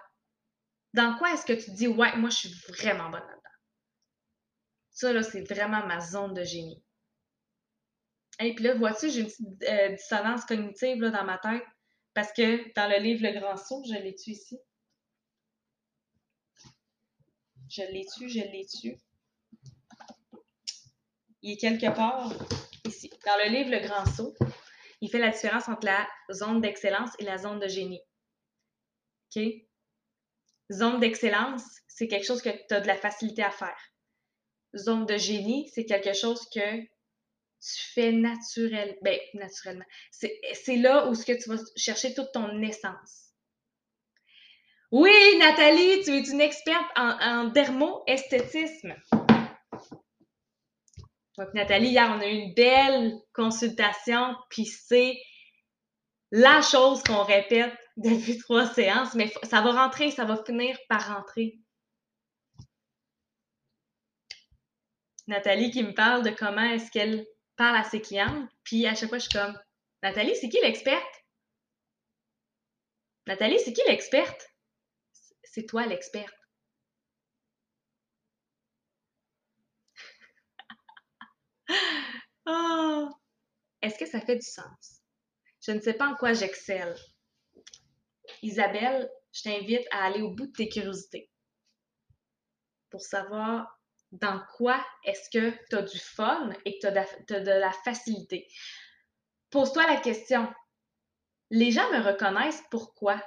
Dans 0.94 1.16
quoi 1.18 1.34
est-ce 1.34 1.46
que 1.46 1.54
tu 1.54 1.72
dis, 1.72 1.88
ouais, 1.88 2.16
moi, 2.18 2.30
je 2.30 2.38
suis 2.38 2.54
vraiment 2.68 3.10
bonne 3.10 3.22
là-dedans? 3.22 3.40
Ça, 4.92 5.14
là, 5.14 5.24
c'est 5.24 5.44
vraiment 5.44 5.86
ma 5.86 6.00
zone 6.00 6.34
de 6.34 6.44
génie. 6.44 6.84
Et 8.40 8.56
puis 8.56 8.64
là, 8.64 8.74
vois-tu, 8.76 9.10
j'ai 9.10 9.22
une 9.22 9.28
petite 9.28 9.64
euh, 9.64 9.90
dissonance 9.90 10.46
cognitive 10.46 11.02
là, 11.02 11.10
dans 11.12 11.26
ma 11.26 11.38
tête. 11.38 11.64
Parce 12.14 12.32
que 12.34 12.74
dans 12.74 12.90
le 12.90 12.98
livre 12.98 13.24
Le 13.24 13.40
Grand 13.40 13.58
Saut, 13.58 13.84
je 13.86 13.94
l'ai-tu 13.94 14.32
ici? 14.32 14.60
Je 17.70 17.84
l'ai-tu, 17.84 18.30
je 18.30 18.40
l'ai-tu? 18.40 18.98
Il 21.42 21.52
est 21.54 21.58
quelque 21.58 21.96
part 21.96 22.34
ici. 22.86 23.10
Dans 23.26 23.38
le 23.38 23.50
livre 23.50 23.70
Le 23.70 23.80
Grand 23.88 24.06
Saut, 24.06 24.36
il 25.02 25.10
fait 25.10 25.20
la 25.20 25.30
différence 25.30 25.70
entre 25.70 25.86
la 25.86 26.08
zone 26.32 26.62
d'excellence 26.62 27.12
et 27.20 27.24
la 27.24 27.38
zone 27.38 27.60
de 27.60 27.68
génie. 27.68 28.02
OK? 29.36 29.44
Zone 30.72 31.00
d'excellence, 31.00 31.64
c'est 31.88 32.08
quelque 32.08 32.26
chose 32.26 32.42
que 32.42 32.50
tu 32.50 32.74
as 32.74 32.82
de 32.82 32.88
la 32.88 32.98
facilité 32.98 33.44
à 33.44 33.52
faire. 33.52 33.78
Zone 34.76 35.06
de 35.06 35.18
génie, 35.18 35.70
c'est 35.74 35.86
quelque 35.86 36.14
chose 36.14 36.48
que 36.54 36.84
tu 37.62 37.94
fais 37.94 38.12
naturel, 38.12 38.98
ben, 39.02 39.20
naturellement. 39.34 39.86
C'est 40.12 40.76
là 40.78 41.08
où 41.08 41.16
ce 41.16 41.26
que 41.26 41.42
tu 41.42 41.50
vas 41.50 41.62
chercher 41.76 42.14
toute 42.14 42.32
ton 42.32 42.62
essence. 42.62 43.34
Oui, 44.92 45.38
Nathalie, 45.38 46.02
tu 46.04 46.12
es 46.12 46.32
une 46.32 46.42
experte 46.42 46.90
en, 46.96 47.12
en 47.22 47.44
dermo-esthétisme. 47.46 48.96
Donc, 51.38 51.54
Nathalie, 51.54 51.90
hier, 51.90 52.12
on 52.14 52.20
a 52.20 52.28
eu 52.28 52.32
une 52.32 52.54
belle 52.54 53.14
consultation, 53.34 54.36
puis 54.50 54.66
c'est 54.66 55.18
la 56.32 56.62
chose 56.62 57.04
qu'on 57.04 57.24
répète 57.24 57.74
depuis 57.98 58.38
trois 58.40 58.68
séances, 58.68 59.14
mais 59.16 59.32
ça 59.44 59.62
va 59.62 59.72
rentrer, 59.72 60.12
ça 60.12 60.26
va 60.26 60.44
finir 60.44 60.78
par 60.90 61.16
rentrer. 61.16 61.60
Nathalie 65.28 65.70
qui 65.70 65.84
me 65.84 65.94
parle 65.94 66.24
de 66.24 66.32
comment 66.32 66.64
est-ce 66.64 66.90
qu'elle 66.90 67.26
parle 67.60 67.76
à 67.76 67.84
ses 67.84 68.02
clientes, 68.02 68.50
puis 68.64 68.88
à 68.88 68.96
chaque 68.96 69.10
fois, 69.10 69.18
je 69.18 69.28
suis 69.28 69.38
comme 69.38 69.60
Nathalie, 70.02 70.34
c'est 70.38 70.48
qui 70.48 70.62
l'experte? 70.62 71.26
Nathalie, 73.28 73.60
c'est 73.60 73.74
qui 73.74 73.82
l'experte? 73.86 74.48
C'est 75.44 75.66
toi 75.66 75.86
l'experte. 75.86 76.34
oh! 82.46 83.10
Est-ce 83.82 84.00
que 84.00 84.06
ça 84.06 84.22
fait 84.22 84.38
du 84.38 84.48
sens? 84.48 85.02
Je 85.60 85.72
ne 85.74 85.82
sais 85.82 85.96
pas 85.96 86.08
en 86.08 86.16
quoi 86.16 86.32
j'excelle. 86.32 86.96
Isabelle, 88.42 89.12
je 89.34 89.42
t'invite 89.44 89.86
à 89.92 90.06
aller 90.06 90.22
au 90.22 90.32
bout 90.32 90.48
de 90.48 90.54
tes 90.54 90.70
curiosités 90.70 91.30
pour 92.90 93.02
savoir 93.02 93.79
dans 94.12 94.42
quoi 94.56 94.84
est-ce 95.04 95.30
que 95.30 95.54
tu 95.70 95.76
as 95.76 95.82
du 95.82 96.00
fun 96.00 96.52
et 96.66 96.80
que 96.80 96.88
tu 96.88 97.34
as, 97.34 97.40
de 97.40 97.52
la 97.52 97.72
facilité? 97.72 98.48
Pose-toi 99.50 99.86
la 99.88 100.00
question. 100.00 100.52
Les 101.50 101.72
gens 101.72 101.90
me 101.92 102.04
reconnaissent 102.04 102.64
pourquoi? 102.70 103.18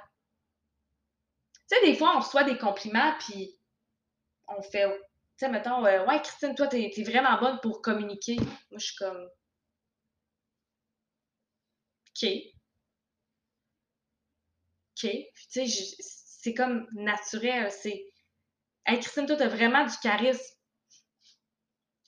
Tu 1.69 1.77
sais, 1.77 1.85
des 1.85 1.95
fois, 1.95 2.15
on 2.15 2.19
reçoit 2.19 2.43
des 2.43 2.57
compliments, 2.57 3.13
puis 3.19 3.57
on 4.47 4.61
fait, 4.61 4.85
tu 5.37 5.45
sais, 5.45 5.49
mettons, 5.49 5.85
euh, 5.85 6.05
ouais, 6.05 6.21
Christine, 6.21 6.55
toi, 6.55 6.67
t'es 6.67 6.91
es 6.95 7.03
vraiment 7.03 7.39
bonne 7.39 7.59
pour 7.61 7.81
communiquer. 7.81 8.35
Moi, 8.35 8.79
je 8.79 8.85
suis 8.85 8.95
comme, 8.95 9.29
OK. 12.09 12.29
OK. 14.91 15.09
tu 15.51 15.67
sais, 15.67 15.95
c'est 15.99 16.53
comme 16.53 16.87
naturel. 16.93 17.71
C'est, 17.71 18.05
hey, 18.85 18.99
Christine, 18.99 19.25
toi, 19.25 19.35
t'as 19.35 19.47
vraiment 19.47 19.85
du 19.85 19.97
charisme 20.01 20.53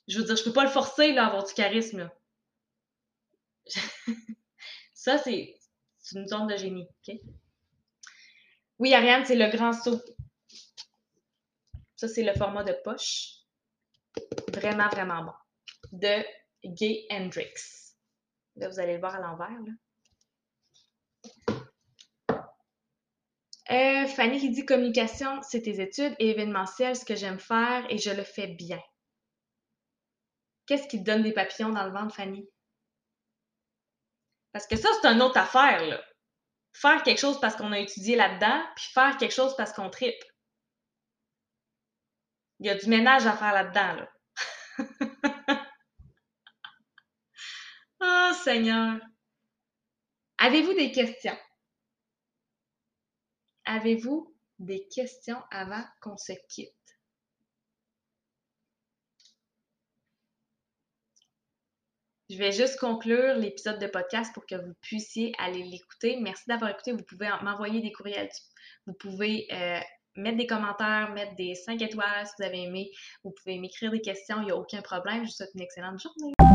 je 0.06 0.18
veux 0.18 0.24
dire, 0.24 0.36
je 0.36 0.44
peux 0.44 0.52
pas 0.52 0.64
le 0.64 0.70
forcer 0.70 1.12
là, 1.12 1.24
à 1.24 1.26
avoir 1.28 1.44
du 1.44 1.52
charisme. 1.54 2.10
ça, 4.94 5.18
c'est 5.18 5.54
une 6.12 6.26
zone 6.26 6.46
de 6.46 6.56
génie. 6.56 6.88
Oui, 8.78 8.94
Ariane, 8.94 9.24
c'est 9.24 9.36
le 9.36 9.50
grand 9.50 9.72
saut. 9.72 10.00
Ça, 11.96 12.08
c'est 12.08 12.22
le 12.22 12.34
format 12.34 12.62
de 12.62 12.74
poche. 12.84 13.40
Vraiment, 14.52 14.88
vraiment 14.88 15.24
bon. 15.24 15.32
De 15.92 16.24
Gay 16.64 17.06
Hendrix. 17.10 17.54
Là, 18.56 18.68
vous 18.68 18.78
allez 18.78 18.94
le 18.94 19.00
voir 19.00 19.16
à 19.16 19.20
l'envers. 19.20 19.58
Euh, 23.70 24.06
Fanny 24.06 24.38
qui 24.38 24.50
dit 24.50 24.64
communication, 24.64 25.42
c'est 25.42 25.62
tes 25.62 25.80
études 25.80 26.14
et 26.20 26.30
événementiel, 26.30 26.94
ce 26.94 27.04
que 27.04 27.16
j'aime 27.16 27.40
faire 27.40 27.84
et 27.90 27.98
je 27.98 28.10
le 28.10 28.22
fais 28.22 28.46
bien. 28.46 28.80
Qu'est-ce 30.66 30.88
qui 30.88 30.98
te 30.98 31.04
donne 31.04 31.22
des 31.22 31.32
papillons 31.32 31.70
dans 31.70 31.84
le 31.84 31.92
ventre, 31.92 32.14
Fanny? 32.14 32.48
Parce 34.52 34.66
que 34.66 34.76
ça, 34.76 34.88
c'est 35.00 35.08
une 35.08 35.22
autre 35.22 35.38
affaire, 35.38 35.84
là. 35.86 36.02
Faire 36.72 37.02
quelque 37.02 37.20
chose 37.20 37.40
parce 37.40 37.56
qu'on 37.56 37.72
a 37.72 37.78
étudié 37.78 38.16
là-dedans, 38.16 38.62
puis 38.74 38.86
faire 38.92 39.16
quelque 39.16 39.34
chose 39.34 39.56
parce 39.56 39.72
qu'on 39.72 39.90
tripe. 39.90 40.22
Il 42.58 42.66
y 42.66 42.70
a 42.70 42.74
du 42.74 42.88
ménage 42.88 43.26
à 43.26 43.36
faire 43.36 43.52
là-dedans, 43.52 43.92
là. 43.94 44.12
oh, 48.00 48.34
Seigneur! 48.42 48.98
Avez-vous 50.38 50.74
des 50.74 50.92
questions? 50.92 51.38
Avez-vous 53.64 54.36
des 54.58 54.86
questions 54.88 55.42
avant 55.50 55.84
qu'on 56.00 56.16
se 56.16 56.32
quitte? 56.48 56.75
Je 62.28 62.38
vais 62.38 62.50
juste 62.50 62.80
conclure 62.80 63.36
l'épisode 63.36 63.78
de 63.78 63.86
podcast 63.86 64.34
pour 64.34 64.46
que 64.46 64.56
vous 64.56 64.74
puissiez 64.80 65.32
aller 65.38 65.62
l'écouter. 65.62 66.18
Merci 66.20 66.42
d'avoir 66.48 66.70
écouté. 66.70 66.90
Vous 66.90 67.04
pouvez 67.04 67.28
m'envoyer 67.42 67.80
des 67.80 67.92
courriels. 67.92 68.28
Vous 68.86 68.94
pouvez 68.94 69.46
euh, 69.52 69.78
mettre 70.16 70.36
des 70.36 70.46
commentaires, 70.46 71.12
mettre 71.12 71.36
des 71.36 71.54
5 71.54 71.80
étoiles 71.82 72.26
si 72.26 72.32
vous 72.38 72.44
avez 72.44 72.64
aimé. 72.64 72.90
Vous 73.22 73.30
pouvez 73.30 73.58
m'écrire 73.60 73.92
des 73.92 74.00
questions. 74.00 74.40
Il 74.40 74.46
n'y 74.46 74.50
a 74.50 74.56
aucun 74.56 74.82
problème. 74.82 75.18
Je 75.18 75.28
vous 75.28 75.36
souhaite 75.36 75.50
une 75.54 75.62
excellente 75.62 76.00
journée. 76.00 76.45